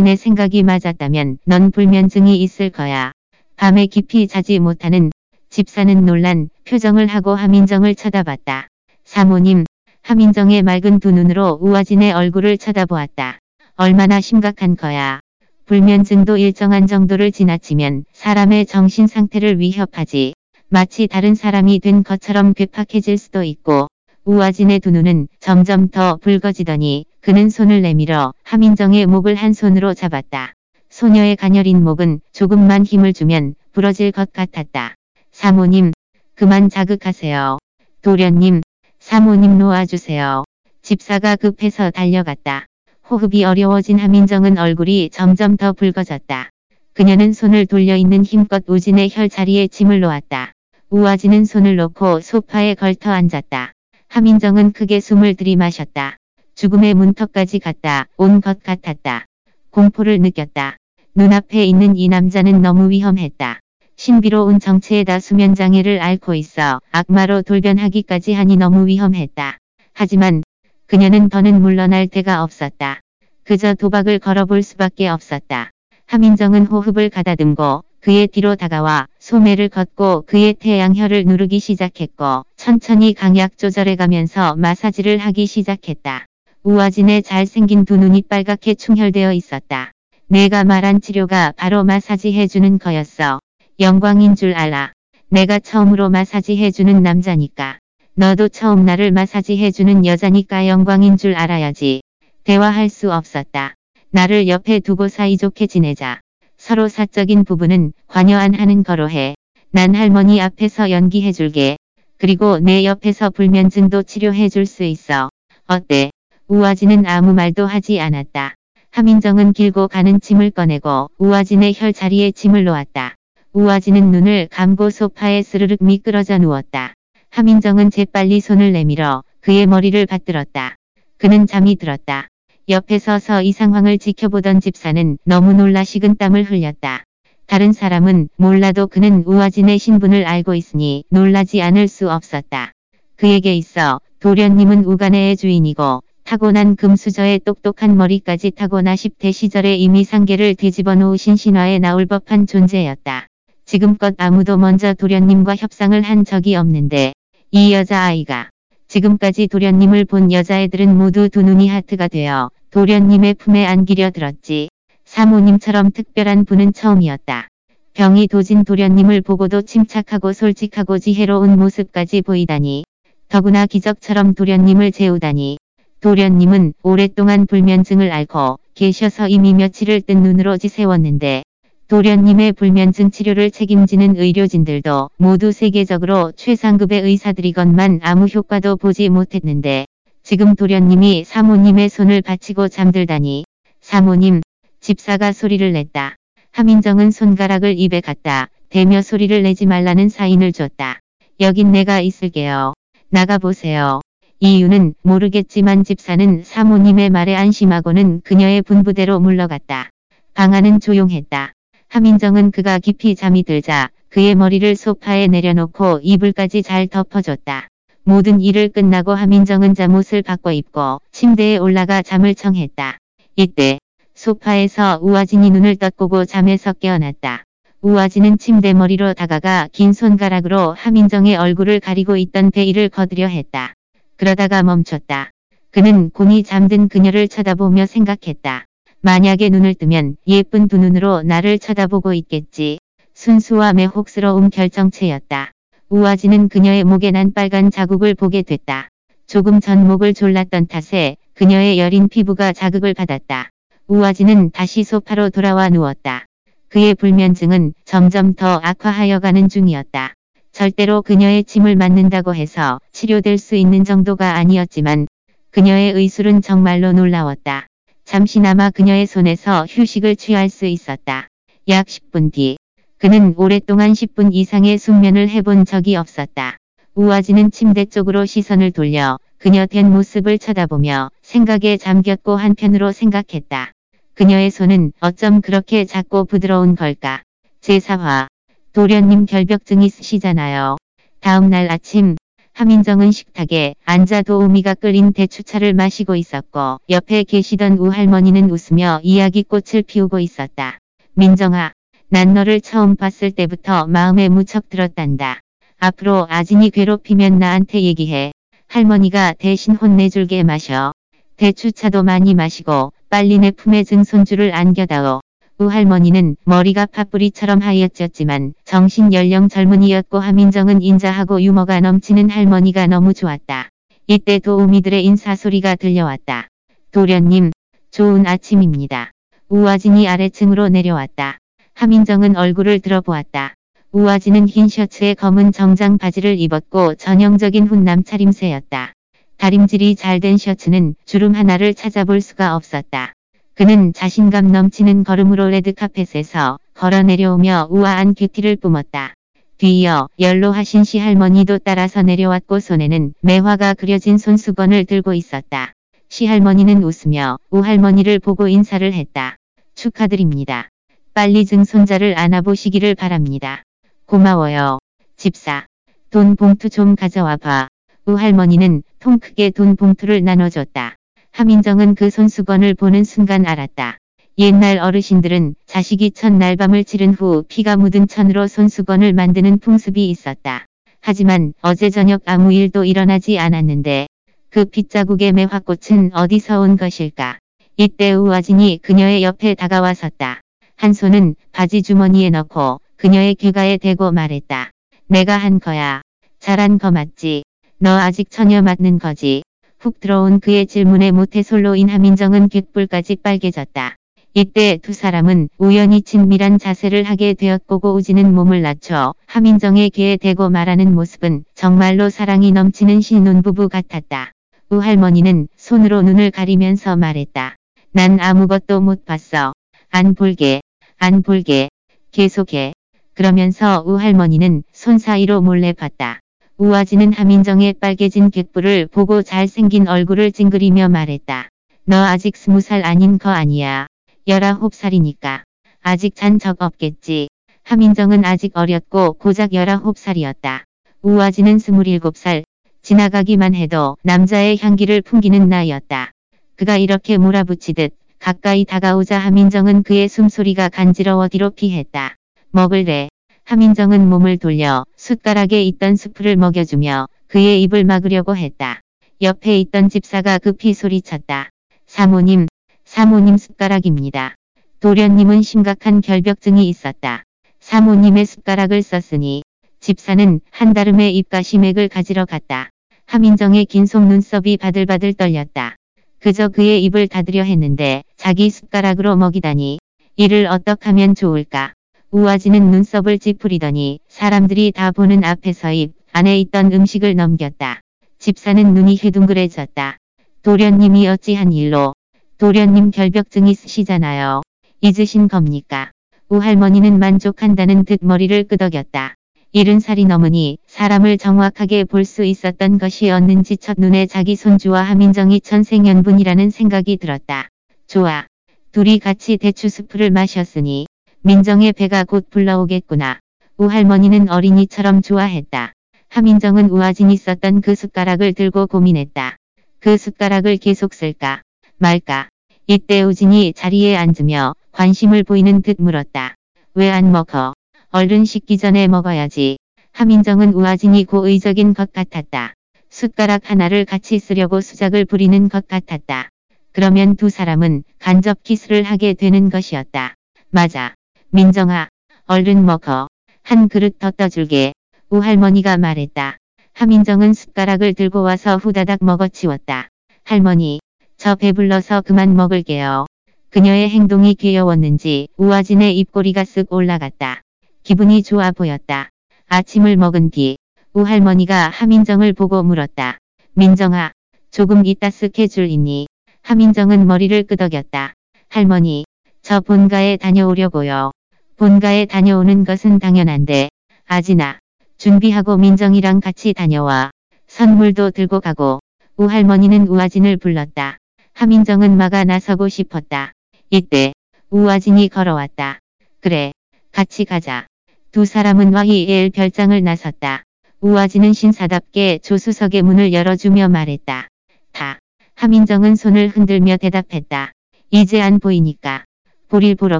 내 0.01 0.15
생각이 0.15 0.63
맞았다면 0.63 1.39
넌 1.43 1.71
불면증이 1.71 2.41
있을 2.41 2.69
거야. 2.69 3.11
밤에 3.57 3.85
깊이 3.87 4.29
자지 4.29 4.59
못하는 4.59 5.11
집사는 5.49 6.05
놀란 6.05 6.47
표정을 6.63 7.07
하고 7.07 7.35
하민정을 7.35 7.95
쳐다봤다. 7.95 8.69
사모님, 9.03 9.65
하민정의 10.03 10.63
맑은 10.63 11.01
두 11.01 11.11
눈으로 11.11 11.59
우아진의 11.59 12.13
얼굴을 12.13 12.57
쳐다보았다. 12.59 13.39
얼마나 13.75 14.21
심각한 14.21 14.77
거야. 14.77 15.19
불면증도 15.65 16.37
일정한 16.37 16.87
정도를 16.87 17.33
지나치면 17.33 18.05
사람의 18.13 18.67
정신 18.67 19.07
상태를 19.07 19.59
위협하지. 19.59 20.33
마치 20.69 21.07
다른 21.07 21.35
사람이 21.35 21.81
된 21.81 22.03
것처럼 22.03 22.53
괴팍해질 22.53 23.17
수도 23.17 23.43
있고 23.43 23.89
우아진의 24.27 24.81
두 24.81 24.91
눈은 24.91 25.29
점점 25.39 25.87
더 25.87 26.17
붉어지더니 26.17 27.05
그는 27.21 27.49
손을 27.49 27.81
내밀어 27.81 28.33
하민정의 28.43 29.05
목을 29.05 29.35
한 29.35 29.53
손으로 29.53 29.93
잡았다. 29.93 30.51
소녀의 30.89 31.37
가녀린 31.37 31.81
목은 31.81 32.19
조금만 32.33 32.83
힘을 32.83 33.13
주면 33.13 33.55
부러질 33.71 34.11
것 34.11 34.33
같았다. 34.33 34.95
사모님, 35.31 35.93
그만 36.35 36.69
자극하세요. 36.69 37.59
도련님, 38.01 38.63
사모님 38.99 39.59
놓아주세요. 39.59 40.43
집사가 40.81 41.37
급해서 41.37 41.89
달려갔다. 41.89 42.65
호흡이 43.09 43.45
어려워진 43.45 43.97
하민정은 43.97 44.57
얼굴이 44.57 45.09
점점 45.09 45.55
더 45.55 45.71
붉어졌다. 45.71 46.49
그녀는 46.91 47.31
손을 47.31 47.65
돌려 47.65 47.95
있는 47.95 48.25
힘껏 48.25 48.61
우진의 48.67 49.09
혈자리에 49.09 49.69
침을 49.69 50.01
놓았다. 50.01 50.51
우아지는 50.89 51.45
손을 51.45 51.77
놓고 51.77 52.19
소파에 52.19 52.73
걸터 52.73 53.09
앉았다. 53.09 53.71
하민정은 54.09 54.71
크게 54.71 54.99
숨을 54.99 55.35
들이마셨다. 55.35 56.17
죽음의 56.55 56.93
문턱까지 56.95 57.59
갔다. 57.59 58.07
온 58.17 58.41
것 58.41 58.63
같았다. 58.63 59.25
공포를 59.69 60.19
느꼈다. 60.19 60.77
눈앞에 61.15 61.63
있는 61.65 61.95
이 61.95 62.07
남자는 62.07 62.61
너무 62.61 62.89
위험했다. 62.89 63.59
신비로운 63.95 64.59
정체에다 64.59 65.19
수면장애를 65.19 66.01
앓고 66.01 66.35
있어 66.35 66.79
악마로 66.91 67.41
돌변하기까지 67.41 68.33
하니 68.33 68.55
너무 68.55 68.87
위험했다. 68.87 69.57
하지만 69.93 70.43
그녀는 70.85 71.29
더는 71.29 71.61
물러날 71.61 72.07
데가 72.07 72.43
없었다. 72.43 73.01
그저 73.43 73.73
도박을 73.73 74.19
걸어볼 74.19 74.63
수밖에 74.63 75.07
없었다. 75.09 75.71
하민정은 76.05 76.67
호흡을 76.67 77.09
가다듬고 77.09 77.83
그의 78.07 78.27
뒤로 78.27 78.55
다가와 78.55 79.09
소매를 79.19 79.67
걷고 79.67 80.23
그의 80.27 80.53
태양혈을 80.53 81.25
누르기 81.25 81.59
시작했고 81.59 82.45
천천히 82.55 83.13
강약 83.13 83.57
조절해가면서 83.57 84.55
마사지를 84.55 85.17
하기 85.17 85.45
시작했다. 85.45 86.25
우아진의 86.63 87.23
잘생긴 87.23 87.83
두 87.83 87.97
눈이 87.97 88.21
빨갛게 88.29 88.75
충혈되어 88.75 89.33
있었다. 89.33 89.91
내가 90.27 90.63
말한 90.63 91.01
치료가 91.01 91.51
바로 91.57 91.83
마사지 91.83 92.31
해주는 92.31 92.79
거였어. 92.79 93.41
영광인 93.81 94.35
줄 94.35 94.53
알아. 94.53 94.93
내가 95.27 95.59
처음으로 95.59 96.09
마사지 96.09 96.55
해주는 96.55 97.03
남자니까. 97.03 97.79
너도 98.13 98.47
처음 98.47 98.85
나를 98.85 99.11
마사지 99.11 99.57
해주는 99.57 100.05
여자니까 100.05 100.69
영광인 100.69 101.17
줄 101.17 101.35
알아야지. 101.35 101.99
대화할 102.45 102.87
수 102.87 103.11
없었다. 103.11 103.73
나를 104.11 104.47
옆에 104.47 104.79
두고 104.79 105.09
사이좋게 105.09 105.67
지내자. 105.67 106.21
서로 106.67 106.89
사적인 106.89 107.45
부분은 107.45 107.93
관여 108.07 108.37
안 108.37 108.53
하는 108.53 108.83
거로 108.83 109.09
해. 109.09 109.35
난 109.71 109.95
할머니 109.95 110.41
앞에서 110.41 110.91
연기해줄게. 110.91 111.77
그리고 112.17 112.59
내 112.59 112.83
옆에서 112.83 113.29
불면증도 113.29 114.03
치료해줄 114.03 114.65
수 114.65 114.83
있어. 114.83 115.29
어때? 115.67 116.11
우아진은 116.49 117.05
아무 117.05 117.33
말도 117.33 117.65
하지 117.65 118.01
않았다. 118.01 118.55
하민정은 118.91 119.53
길고 119.53 119.87
가는 119.87 120.19
침을 120.19 120.51
꺼내고 120.51 121.09
우아진의 121.17 121.73
혈 121.73 121.93
자리에 121.93 122.31
침을 122.31 122.65
놓았다. 122.65 123.15
우아진은 123.53 124.11
눈을 124.11 124.49
감고 124.51 124.89
소파에 124.89 125.43
스르륵 125.43 125.81
미끄러져 125.81 126.37
누웠다. 126.37 126.95
하민정은 127.29 127.91
재빨리 127.91 128.41
손을 128.41 128.73
내밀어 128.73 129.23
그의 129.39 129.67
머리를 129.67 130.05
받들었다. 130.05 130.75
그는 131.17 131.47
잠이 131.47 131.77
들었다. 131.77 132.27
옆에 132.69 132.99
서 132.99 133.17
서 133.17 133.41
이 133.41 133.53
상황을 133.53 133.97
지켜보던 133.97 134.59
집사는 134.59 135.17
너무 135.23 135.53
놀라 135.53 135.85
식은 135.85 136.17
땀을 136.17 136.43
흘렸다. 136.43 137.05
다른 137.45 137.71
사람은 137.71 138.27
몰라도 138.35 138.87
그는 138.87 139.23
우아진의 139.25 139.79
신분을 139.79 140.27
알고 140.27 140.53
있으니 140.53 141.05
놀라지 141.09 141.61
않을 141.61 141.87
수 141.87 142.11
없었다. 142.11 142.73
그에게 143.15 143.55
있어 143.55 144.01
도련님은 144.19 144.83
우간의 144.83 145.37
주인이고 145.37 146.03
타고난 146.25 146.75
금수저의 146.75 147.39
똑똑한 147.45 147.95
머리까지 147.95 148.51
타고나 148.51 148.95
10대 148.95 149.31
시절에 149.31 149.77
이미 149.77 150.03
상계를 150.03 150.55
뒤집어 150.55 150.93
놓으신 150.95 151.37
신화에 151.37 151.79
나올 151.79 152.05
법한 152.05 152.47
존재였다. 152.47 153.27
지금껏 153.63 154.13
아무도 154.17 154.57
먼저 154.57 154.93
도련님과 154.93 155.55
협상을 155.55 156.01
한 156.01 156.25
적이 156.25 156.55
없는데 156.55 157.13
이 157.51 157.71
여자아이가 157.71 158.49
지금까지 158.87 159.47
도련님을 159.47 160.05
본 160.05 160.31
여자애들은 160.31 160.97
모두 160.97 161.27
두 161.29 161.41
눈이 161.41 161.67
하트가 161.67 162.07
되어 162.07 162.49
도련님의 162.71 163.33
품에 163.33 163.65
안기려 163.65 164.11
들었지. 164.11 164.69
사모님처럼 165.03 165.91
특별한 165.91 166.45
분은 166.45 166.73
처음이었다. 166.73 167.47
병이 167.93 168.27
도진 168.27 168.63
도련님을 168.63 169.21
보고도 169.21 169.63
침착하고 169.63 170.31
솔직하고 170.31 170.99
지혜로운 170.99 171.57
모습까지 171.57 172.21
보이다니. 172.21 172.85
더구나 173.27 173.65
기적처럼 173.65 174.35
도련님을 174.35 174.91
재우다니. 174.91 175.57
도련님은 175.99 176.73
오랫동안 176.83 177.45
불면증을 177.45 178.11
앓고 178.11 178.59
계셔서 178.75 179.27
이미 179.27 179.53
며칠을 179.53 180.01
뜬 180.01 180.23
눈으로 180.23 180.57
지새웠는데 180.57 181.43
도련님의 181.87 182.51
불면증 182.51 183.11
치료를 183.11 183.49
책임지는 183.49 184.17
의료진들도 184.17 185.09
모두 185.15 185.53
세계적으로 185.53 186.33
최상급의 186.35 187.01
의사들이건만 187.01 188.01
아무 188.03 188.25
효과도 188.25 188.75
보지 188.75 189.07
못했는데 189.07 189.85
지금 190.21 190.53
도련님이 190.55 191.23
사모님의 191.23 191.87
손을 191.87 192.21
받치고 192.21 192.67
잠들다니 192.67 193.45
사모님 193.79 194.41
집사가 194.81 195.31
소리를 195.31 195.71
냈다. 195.71 196.17
하민정은 196.51 197.11
손가락을 197.11 197.79
입에 197.79 198.01
갖다 198.01 198.49
대며 198.67 199.01
소리를 199.01 199.41
내지 199.41 199.65
말라는 199.65 200.09
사인을 200.09 200.51
줬다. 200.51 200.99
여긴 201.39 201.71
내가 201.71 202.01
있을게요. 202.01 202.73
나가보세요. 203.07 204.01
이유는 204.41 204.93
모르겠지만 205.03 205.85
집사는 205.85 206.43
사모님의 206.43 207.11
말에 207.11 207.33
안심하고는 207.33 208.23
그녀의 208.25 208.63
분부대로 208.63 209.21
물러갔다. 209.21 209.89
방 210.33 210.53
안은 210.53 210.81
조용했다. 210.81 211.53
하민정은 211.89 212.51
그가 212.51 212.79
깊이 212.79 213.15
잠이 213.15 213.43
들자 213.43 213.89
그의 214.09 214.35
머리를 214.35 214.75
소파에 214.75 215.27
내려놓고 215.27 216.01
이불까지 216.03 216.63
잘 216.63 216.87
덮어줬다. 216.87 217.69
모든 218.03 218.41
일을 218.41 218.69
끝나고 218.69 219.13
하민정은 219.13 219.73
잠옷을 219.73 220.21
바꿔 220.21 220.51
입고 220.51 220.99
침대에 221.11 221.57
올라가 221.57 222.01
잠을 222.01 222.35
청했다. 222.35 222.97
이때 223.35 223.79
소파에서 224.15 224.99
우아진이 225.01 225.49
눈을 225.49 225.77
떴고 225.77 226.25
잠에서 226.25 226.73
깨어났다. 226.73 227.43
우아진은 227.81 228.37
침대 228.37 228.73
머리로 228.73 229.13
다가가 229.13 229.69
긴 229.71 229.93
손가락으로 229.93 230.73
하민정의 230.73 231.35
얼굴을 231.35 231.79
가리고 231.79 232.17
있던 232.17 232.51
베일을 232.51 232.89
거두려 232.89 233.27
했다. 233.27 233.73
그러다가 234.17 234.63
멈췄다. 234.63 235.31
그는 235.71 236.09
곤히 236.09 236.43
잠든 236.43 236.89
그녀를 236.89 237.27
쳐다보며 237.27 237.85
생각했다. 237.85 238.66
만약에 239.01 239.49
눈을 239.49 239.75
뜨면 239.75 240.17
예쁜 240.25 240.67
두 240.67 240.77
눈으로 240.77 241.21
나를 241.21 241.59
쳐다보고 241.59 242.13
있겠지. 242.13 242.79
순수와 243.13 243.73
매혹스러운 243.73 244.49
결정체였다. 244.49 245.51
우아지는 245.89 246.49
그녀의 246.49 246.83
목에 246.83 247.11
난 247.11 247.31
빨간 247.31 247.69
자국을 247.69 248.15
보게 248.15 248.41
됐다. 248.41 248.89
조금 249.27 249.59
전 249.59 249.87
목을 249.87 250.15
졸랐던 250.15 250.67
탓에 250.67 251.17
그녀의 251.35 251.77
여린 251.77 252.09
피부가 252.09 252.53
자극을 252.53 252.95
받았다. 252.95 253.49
우아지는 253.87 254.49
다시 254.51 254.83
소파로 254.83 255.29
돌아와 255.29 255.69
누웠다. 255.69 256.25
그의 256.67 256.95
불면증은 256.95 257.73
점점 257.85 258.33
더 258.33 258.59
악화하여 258.63 259.19
가는 259.19 259.47
중이었다. 259.47 260.13
절대로 260.51 261.03
그녀의 261.03 261.43
침을 261.43 261.75
맞는다고 261.75 262.33
해서 262.33 262.79
치료될 262.91 263.37
수 263.37 263.55
있는 263.55 263.83
정도가 263.83 264.35
아니었지만 264.35 265.07
그녀의 265.51 265.93
의술은 265.93 266.41
정말로 266.41 266.93
놀라웠다. 266.93 267.67
잠시나마 268.07 268.69
그녀의 268.69 269.05
손에서 269.05 269.65
휴식을 269.65 270.15
취할 270.15 270.47
수 270.47 270.65
있었다. 270.65 271.27
약 271.67 271.87
10분 271.87 272.31
뒤 272.31 272.55
그는 272.97 273.33
오랫동안 273.35 273.91
10분 273.91 274.29
이상의 274.31 274.77
숙면을 274.77 275.27
해본 275.27 275.65
적이 275.65 275.97
없었다. 275.97 276.55
우아지는 276.95 277.51
침대 277.51 277.83
쪽으로 277.83 278.25
시선을 278.25 278.71
돌려 278.71 279.19
그녀 279.37 279.65
된 279.65 279.91
모습을 279.91 280.39
쳐다보며 280.39 281.09
생각에 281.21 281.75
잠겼고 281.75 282.37
한편으로 282.37 282.93
생각했다. 282.93 283.73
그녀의 284.13 284.51
손은 284.51 284.93
어쩜 285.01 285.41
그렇게 285.41 285.83
작고 285.83 286.23
부드러운 286.23 286.77
걸까? 286.77 287.23
제4화 287.59 288.27
도련님 288.71 289.25
결벽증 289.25 289.81
있으시잖아요. 289.81 290.77
다음 291.19 291.49
날 291.49 291.69
아침 291.69 292.15
하민정은 292.57 293.11
식탁에 293.11 293.75
앉아 293.85 294.23
도우미가 294.23 294.73
끓인 294.73 295.13
대추차를 295.13 295.75
마시고 295.75 296.15
있었고 296.15 296.79
옆에 296.89 297.21
계시던 297.21 297.73
우할머니는 297.77 298.49
웃으며 298.49 298.99
이야기꽃을 299.03 299.83
피우고 299.85 300.19
있었다. 300.19 300.79
민정아, 301.13 301.73
난 302.09 302.33
너를 302.33 302.59
처음 302.59 302.95
봤을 302.95 303.29
때부터 303.29 303.85
마음에 303.85 304.27
무척 304.27 304.69
들었단다. 304.69 305.39
앞으로 305.77 306.25
아진이 306.31 306.71
괴롭히면 306.71 307.37
나한테 307.37 307.83
얘기해. 307.83 308.31
할머니가 308.65 309.35
대신 309.37 309.75
혼내줄게 309.75 310.41
마셔. 310.41 310.93
대추차도 311.35 312.01
많이 312.01 312.33
마시고 312.33 312.91
빨리 313.11 313.37
내 313.37 313.51
품에 313.51 313.83
증손주를 313.83 314.55
안겨다오. 314.55 315.21
우할머니는 315.59 316.35
머리가 316.45 316.85
팥뿌리처럼 316.85 317.61
하였졌지만 317.61 318.53
정신 318.63 319.11
연령 319.11 319.49
젊은이였고 319.49 320.19
하민정은 320.19 320.83
인자하고 320.83 321.41
유머가 321.41 321.79
넘치는 321.79 322.29
할머니가 322.29 322.85
너무 322.85 323.15
좋았다. 323.15 323.69
이때 324.05 324.37
도우미들의 324.37 325.03
인사소리가 325.03 325.75
들려왔다. 325.75 326.47
도련님, 326.91 327.51
좋은 327.89 328.27
아침입니다. 328.27 329.11
우아진이 329.49 330.07
아래층으로 330.07 330.69
내려왔다. 330.69 331.39
하민정은 331.73 332.35
얼굴을 332.37 332.79
들어보았다. 332.79 333.55
우아진은 333.91 334.47
흰 334.47 334.67
셔츠에 334.67 335.15
검은 335.15 335.53
정장 335.53 335.97
바지를 335.97 336.39
입었고 336.39 336.93
전형적인 336.95 337.65
훈남 337.65 338.03
차림새였다. 338.03 338.93
다림질이 339.37 339.95
잘 339.95 340.19
된 340.19 340.37
셔츠는 340.37 340.93
주름 341.05 341.33
하나를 341.33 341.73
찾아볼 341.73 342.21
수가 342.21 342.55
없었다. 342.55 343.13
그는 343.57 343.91
자신감 343.91 344.51
넘치는 344.51 345.03
걸음으로 345.03 345.47
레드카펫에서 345.49 346.59
걸어 346.75 347.01
내려오며 347.01 347.69
우아한 347.71 348.13
큐티를 348.13 348.55
뿜었다. 348.57 349.15
뒤이어 349.57 350.09
연로하신 350.19 350.83
시할머니도 350.83 351.57
따라서 351.63 352.03
내려왔고 352.03 352.59
손에는 352.59 353.15
매화가 353.21 353.73
그려진 353.73 354.19
손수건을 354.19 354.85
들고 354.85 355.15
있었다. 355.15 355.73
시할머니는 356.09 356.83
웃으며 356.83 357.39
우할머니를 357.49 358.19
보고 358.19 358.47
인사를 358.47 358.93
했다. 358.93 359.37
축하드립니다. 359.73 360.69
빨리 361.15 361.43
증손자를 361.43 362.15
안아보시기를 362.15 362.93
바랍니다. 362.93 363.63
고마워요. 364.05 364.77
집사. 365.15 365.65
돈 366.11 366.35
봉투 366.35 366.69
좀 366.69 366.95
가져와 366.95 367.37
봐. 367.37 367.69
우할머니는 368.05 368.83
통 368.99 369.17
크게 369.17 369.49
돈 369.49 369.75
봉투를 369.75 370.23
나눠줬다. 370.23 370.96
하민정은 371.37 371.93
그 371.93 372.09
손수건을 372.09 372.73
보는 372.73 373.03
순간 373.03 373.45
알았다. 373.45 373.99
옛날 374.39 374.79
어르신들은 374.79 375.53
자식이 375.67 376.09
첫날 376.09 376.55
밤을 376.55 376.83
치른 376.83 377.13
후 377.13 377.43
피가 377.47 377.77
묻은 377.77 378.07
천으로 378.07 378.47
손수건을 378.47 379.13
만드는 379.13 379.59
풍습이 379.59 380.09
있었다. 380.09 380.65
하지만 380.99 381.53
어제 381.61 381.91
저녁 381.91 382.23
아무 382.25 382.51
일도 382.51 382.85
일어나지 382.85 383.37
않았는데 383.37 384.07
그 384.49 384.65
빗자국의 384.65 385.33
매화꽃은 385.33 386.15
어디서 386.15 386.59
온 386.59 386.75
것일까? 386.75 387.37
이때 387.75 388.13
우아진이 388.13 388.79
그녀의 388.81 389.21
옆에 389.21 389.53
다가와 389.53 389.93
섰다. 389.93 390.41
한 390.75 390.91
손은 390.91 391.35
바지 391.51 391.83
주머니에 391.83 392.31
넣고 392.31 392.81
그녀의 392.95 393.35
귓가에 393.35 393.77
대고 393.77 394.11
말했다. 394.11 394.71
내가 395.05 395.37
한 395.37 395.59
거야. 395.59 396.01
잘한 396.39 396.79
거 396.79 396.89
맞지? 396.89 397.43
너 397.77 397.95
아직 397.95 398.31
처녀 398.31 398.63
맞는 398.63 398.97
거지? 398.97 399.43
훅 399.79 399.99
들어온 399.99 400.39
그의 400.39 400.65
질문에 400.65 401.11
모태솔로인 401.11 401.89
하민정은 401.89 402.49
귓불까지 402.49 403.17
빨개졌다. 403.17 403.95
이때 404.33 404.77
두 404.81 404.91
사람은 404.91 405.49
우연히 405.59 406.01
친밀한 406.01 406.57
자세를 406.57 407.03
하게 407.03 407.35
되었고 407.35 407.93
우지는 407.93 408.33
몸을 408.33 408.61
낮춰 408.63 409.13
하민정의 409.27 409.91
귀에 409.91 410.17
대고 410.17 410.49
말하는 410.49 410.95
모습은 410.95 411.43
정말로 411.53 412.09
사랑이 412.09 412.51
넘치는 412.51 413.01
신혼부부 413.01 413.69
같았다. 413.69 414.31
우할머니는 414.69 415.47
손으로 415.55 416.01
눈을 416.01 416.31
가리면서 416.31 416.95
말했다. 416.95 417.55
난 417.91 418.19
아무것도 418.19 418.81
못 418.81 419.05
봤어. 419.05 419.53
안 419.89 420.15
볼게. 420.15 420.61
안 420.97 421.21
볼게. 421.21 421.69
계속해. 422.11 422.73
그러면서 423.13 423.83
우할머니는 423.85 424.63
손 424.71 424.97
사이로 424.97 425.41
몰래 425.41 425.71
봤다. 425.73 426.19
우아지는 426.59 427.13
하민정의 427.13 427.73
빨개진 427.73 428.31
귓불을 428.31 428.87
보고 428.87 429.21
잘생긴 429.21 429.87
얼굴을 429.87 430.31
찡그리며 430.31 430.89
말했다. 430.89 431.49
너 431.85 432.03
아직 432.03 432.35
스무 432.35 432.61
살 432.61 432.83
아닌 432.83 433.19
거 433.19 433.29
아니야. 433.29 433.85
열아홉 434.27 434.73
살이니까. 434.73 435.43
아직 435.81 436.15
잔 436.15 436.39
적 436.39 436.59
없겠지. 436.59 437.27
하민정은 437.61 438.25
아직 438.25 438.53
어렸고 438.55 439.13
고작 439.13 439.53
열아홉 439.53 439.99
살이었다. 439.99 440.63
우아지는 441.03 441.59
스물일곱 441.59 442.17
살. 442.17 442.43
지나가기만 442.81 443.53
해도 443.53 443.95
남자의 444.01 444.57
향기를 444.59 445.03
풍기는 445.03 445.47
나이였다. 445.47 446.09
그가 446.55 446.77
이렇게 446.77 447.19
몰아붙이듯 447.19 447.93
가까이 448.17 448.65
다가오자 448.65 449.19
하민정은 449.19 449.83
그의 449.83 450.09
숨소리가 450.09 450.69
간지러워 450.69 451.27
뒤로 451.27 451.51
피했다. 451.51 452.15
먹을래. 452.49 453.09
하민정은 453.47 454.09
몸을 454.09 454.37
돌려 454.37 454.83
숟가락에 454.97 455.63
있던 455.63 455.95
수프를 455.95 456.35
먹여주며 456.35 457.07
그의 457.27 457.63
입을 457.63 457.85
막으려고 457.85 458.35
했다. 458.35 458.81
옆에 459.21 459.57
있던 459.61 459.87
집사가 459.87 460.37
급히 460.37 460.73
소리쳤다. 460.73 461.47
사모님, 461.85 462.47
사모님 462.83 463.37
숟가락입니다. 463.37 464.35
도련님은 464.81 465.43
심각한 465.43 466.01
결벽증이 466.01 466.67
있었다. 466.67 467.23
사모님의 467.61 468.25
숟가락을 468.25 468.81
썼으니 468.81 469.43
집사는 469.79 470.41
한다름에 470.51 471.11
입가심액을 471.11 471.87
가지러 471.87 472.25
갔다. 472.25 472.69
하민정의 473.05 473.63
긴 473.63 473.85
속 473.85 474.05
눈썹이 474.05 474.57
바들바들 474.57 475.13
떨렸다. 475.13 475.77
그저 476.19 476.49
그의 476.49 476.83
입을 476.83 477.07
닫으려 477.07 477.43
했는데 477.43 478.03
자기 478.17 478.49
숟가락으로 478.49 479.15
먹이다니 479.15 479.79
이를 480.17 480.47
어떡 480.47 480.85
하면 480.87 481.15
좋을까. 481.15 481.76
우아지는 482.11 482.71
눈썹을 482.71 483.19
찌푸리더니 483.19 483.99
사람들이 484.07 484.71
다 484.71 484.91
보는 484.91 485.25
앞에서 485.25 485.73
입 485.73 485.91
안에 486.13 486.39
있던 486.39 486.71
음식을 486.71 487.15
넘겼다. 487.15 487.81
집사는 488.17 488.73
눈이 488.73 488.99
해둥그레졌다. 489.03 489.97
도련님이 490.41 491.07
어찌한 491.09 491.51
일로 491.51 491.93
도련님 492.37 492.91
결벽증 492.91 493.47
있으시잖아요. 493.47 494.41
잊으신 494.79 495.27
겁니까? 495.27 495.91
우할머니는 496.29 496.97
만족한다는 496.97 497.83
듯 497.83 497.99
머리를 498.01 498.45
끄덕였다. 498.45 499.15
일흔 499.51 499.79
살이 499.81 500.05
넘으니 500.05 500.59
사람을 500.67 501.17
정확하게 501.17 501.83
볼 501.83 502.05
수 502.05 502.23
있었던 502.23 502.77
것이 502.77 503.09
었는지 503.09 503.57
첫눈에 503.57 504.05
자기 504.05 504.37
손주와 504.37 504.81
하민정이 504.83 505.41
천생연분이라는 505.41 506.51
생각이 506.51 506.97
들었다. 506.97 507.49
좋아. 507.87 508.25
둘이 508.71 508.99
같이 508.99 509.35
대추 509.37 509.67
스프를 509.67 510.11
마셨으니 510.11 510.85
민정의 511.21 511.73
배가 511.73 512.03
곧 512.03 512.29
불러오겠구나. 512.29 513.19
우할머니는 513.57 514.29
어린이처럼 514.29 515.01
좋아했다. 515.01 515.73
하민정은 516.09 516.69
우아진이 516.69 517.17
썼던 517.17 517.61
그 517.61 517.75
숟가락을 517.75 518.33
들고 518.33 518.67
고민했다. 518.67 519.35
그 519.79 519.97
숟가락을 519.97 520.57
계속 520.57 520.93
쓸까 520.93 521.41
말까. 521.77 522.29
이때 522.67 523.01
우진이 523.01 523.53
자리에 523.53 523.95
앉으며 523.97 524.53
관심을 524.71 525.23
보이는 525.23 525.61
듯 525.61 525.77
물었다. 525.79 526.35
왜 526.75 526.89
안 526.91 527.11
먹어? 527.11 527.53
얼른 527.89 528.25
식기 528.25 528.57
전에 528.57 528.87
먹어야지. 528.87 529.57
하민정은 529.93 530.53
우아진이 530.53 531.05
고의적인 531.05 531.73
것 531.73 531.91
같았다. 531.91 532.53
숟가락 532.89 533.49
하나를 533.49 533.85
같이 533.85 534.19
쓰려고 534.19 534.61
수작을 534.61 535.05
부리는 535.05 535.49
것 535.49 535.67
같았다. 535.67 536.29
그러면 536.71 537.15
두 537.15 537.29
사람은 537.29 537.83
간접 537.97 538.43
키스를 538.43 538.83
하게 538.83 539.13
되는 539.13 539.49
것이었다. 539.49 540.13
맞아. 540.51 540.93
민정아, 541.37 541.87
얼른 542.25 542.65
먹어. 542.65 543.09
한 543.43 543.69
그릇 543.69 543.99
더 543.99 544.09
떠줄게. 544.09 544.73
우할머니가 545.11 545.77
말했다. 545.77 546.37
하민정은 546.73 547.33
숟가락을 547.33 547.93
들고 547.93 548.23
와서 548.23 548.57
후다닥 548.57 549.03
먹어치웠다. 549.03 549.87
할머니, 550.23 550.79
저 551.15 551.35
배불러서 551.35 552.01
그만 552.01 552.35
먹을게요. 552.35 553.05
그녀의 553.51 553.87
행동이 553.87 554.33
귀여웠는지 554.33 555.27
우아진의 555.37 555.99
입꼬리가 555.99 556.41
쓱 556.41 556.71
올라갔다. 556.71 557.41
기분이 557.83 558.23
좋아 558.23 558.49
보였다. 558.49 559.09
아침을 559.47 559.95
먹은 559.95 560.31
뒤 560.31 560.57
우할머니가 560.93 561.69
하민정을 561.69 562.33
보고 562.33 562.63
물었다. 562.63 563.19
민정아, 563.53 564.11
조금 564.49 564.87
이따 564.87 565.09
쓱 565.09 565.37
해줄 565.37 565.69
있니? 565.69 566.07
하민정은 566.41 567.05
머리를 567.05 567.43
끄덕였다. 567.43 568.13
할머니, 568.49 569.05
저 569.43 569.59
본가에 569.59 570.17
다녀오려고요. 570.17 571.11
본가에 571.57 572.05
다녀오는 572.05 572.65
것은 572.65 572.99
당연한데 572.99 573.69
아지나 574.05 574.59
준비하고 574.99 575.57
민정이랑 575.57 576.19
같이 576.19 576.53
다녀와. 576.53 577.09
선물도 577.47 578.11
들고 578.11 578.41
가고 578.41 578.79
우할머니는 579.15 579.87
우아진을 579.87 580.37
불렀다. 580.37 580.97
하민정은 581.33 581.97
막아 581.97 582.23
나서고 582.25 582.69
싶었다. 582.69 583.31
이때 583.71 584.13
우아진이 584.51 585.09
걸어왔다. 585.09 585.79
그래 586.19 586.51
같이 586.91 587.25
가자. 587.25 587.65
두 588.11 588.25
사람은 588.25 588.71
와이엘 588.75 589.31
별장을 589.31 589.83
나섰다. 589.83 590.43
우아진은 590.79 591.33
신사답게 591.33 592.19
조수석의 592.19 592.83
문을 592.83 593.13
열어주며 593.13 593.69
말했다. 593.69 594.27
다. 594.73 594.99
하민정은 595.33 595.95
손을 595.95 596.27
흔들며 596.27 596.77
대답했다. 596.77 597.51
이제 597.89 598.21
안 598.21 598.39
보이니까. 598.39 599.05
볼일 599.47 599.73
보러 599.73 599.99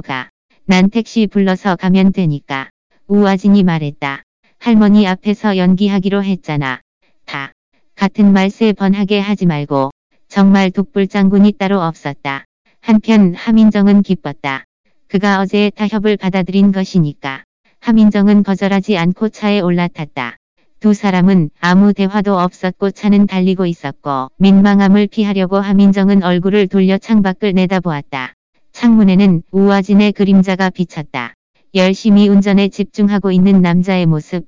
가. 0.00 0.30
난 0.70 0.90
택시 0.90 1.26
불러서 1.26 1.76
가면 1.76 2.12
되니까. 2.12 2.68
우아진이 3.06 3.62
말했다. 3.62 4.22
할머니 4.58 5.06
앞에서 5.08 5.56
연기하기로 5.56 6.22
했잖아. 6.22 6.82
다. 7.24 7.52
같은 7.94 8.34
말 8.34 8.48
세 8.50 8.74
번 8.74 8.92
하게 8.92 9.18
하지 9.18 9.46
말고. 9.46 9.90
정말 10.28 10.70
독불장군이 10.70 11.52
따로 11.52 11.80
없었다. 11.80 12.44
한편 12.82 13.34
하민정은 13.34 14.02
기뻤다. 14.02 14.64
그가 15.08 15.40
어제의 15.40 15.70
타협을 15.70 16.18
받아들인 16.18 16.70
것이니까. 16.70 17.44
하민정은 17.80 18.42
거절하지 18.42 18.98
않고 18.98 19.30
차에 19.30 19.60
올라탔다. 19.60 20.36
두 20.80 20.92
사람은 20.92 21.48
아무 21.60 21.94
대화도 21.94 22.38
없었고 22.38 22.90
차는 22.90 23.26
달리고 23.26 23.64
있었고 23.64 24.28
민망함을 24.36 25.06
피하려고 25.06 25.56
하민정은 25.56 26.22
얼굴을 26.22 26.68
돌려 26.68 26.98
창밖을 26.98 27.54
내다보았다. 27.54 28.34
창문에는 28.78 29.42
우아진의 29.50 30.12
그림자가 30.12 30.70
비쳤다. 30.70 31.34
열심히 31.74 32.28
운전에 32.28 32.68
집중하고 32.68 33.32
있는 33.32 33.60
남자의 33.60 34.06
모습. 34.06 34.46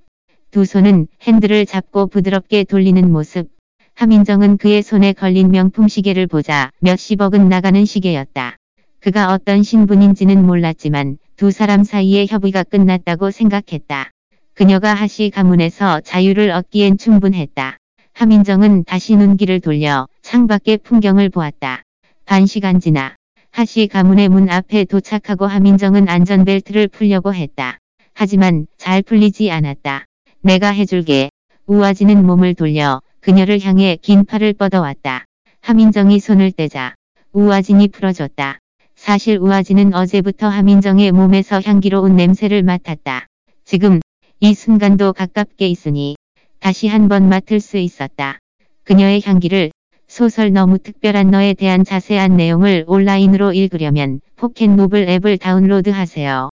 두 0.53 0.65
손은 0.65 1.09
핸들을 1.23 1.67
잡고 1.67 2.07
부드럽게 2.07 2.63
돌리는 2.63 3.11
모습. 3.11 3.49
하민정은 3.95 4.57
그의 4.57 4.85
손에 4.85 5.15
걸린 5.15 5.51
명품 5.51 5.89
시계를 5.89 6.29
보자 6.29 6.71
몇십억은 6.79 7.49
나가는 7.49 7.85
시계였다. 7.85 8.55
그가 9.01 9.33
어떤 9.33 9.65
신분인지는 9.65 10.47
몰랐지만 10.47 11.19
두 11.35 11.51
사람 11.51 11.83
사이의 11.83 12.29
협의가 12.29 12.63
끝났다고 12.63 13.33
생각했다. 13.33 14.13
그녀가 14.55 14.95
하시 14.95 15.31
가문에서 15.31 16.03
자유를 16.03 16.53
얻기엔 16.53 16.99
충분했다. 16.99 17.79
하민정은 18.13 18.85
다시 18.85 19.17
눈길을 19.17 19.59
돌려 19.59 20.07
창밖의 20.23 20.79
풍경을 20.85 21.31
보았다. 21.31 21.83
반 22.27 22.47
시간 22.47 22.79
지나 22.79 23.17
하시 23.61 23.89
가문의 23.89 24.31
문 24.31 24.49
앞에 24.49 24.87
도착하고 24.87 25.45
하민정은 25.45 26.09
안전벨트를 26.09 26.89
풀려고 26.89 27.35
했다. 27.35 27.77
하지만 28.15 28.67
잘 28.79 29.03
풀리지 29.03 29.51
않았다. 29.51 30.07
내가 30.41 30.71
해줄게. 30.71 31.29
우아지는 31.67 32.25
몸을 32.25 32.55
돌려 32.55 33.03
그녀를 33.21 33.61
향해 33.61 33.99
긴 34.01 34.25
팔을 34.25 34.55
뻗어왔다. 34.55 35.27
하민정이 35.61 36.21
손을 36.21 36.53
떼자 36.53 36.95
우아진이 37.35 37.89
풀어줬다. 37.89 38.61
사실 38.95 39.37
우아진은 39.37 39.93
어제부터 39.93 40.49
하민정의 40.49 41.13
몸에서 41.13 41.61
향기로운 41.61 42.17
냄새를 42.17 42.63
맡았다. 42.63 43.27
지금 43.67 44.01
이 44.41 44.55
순간도 44.55 45.13
가깝게 45.13 45.69
있으니 45.69 46.17
다시 46.61 46.89
한 46.89 47.09
번 47.09 47.29
맡을 47.29 47.61
수 47.61 47.77
있었다. 47.77 48.39
그녀의 48.85 49.21
향기를 49.23 49.71
소설 50.11 50.53
너무 50.53 50.81
특별한 50.81 51.31
너에 51.31 51.55
대한 51.55 51.85
자세한 51.85 52.37
내용을 52.37 52.85
온라인으로 52.89 53.53
읽으려면 53.53 54.21
포켓노블 54.35 55.09
앱을 55.09 55.39
다운로드하세요. 55.39 56.51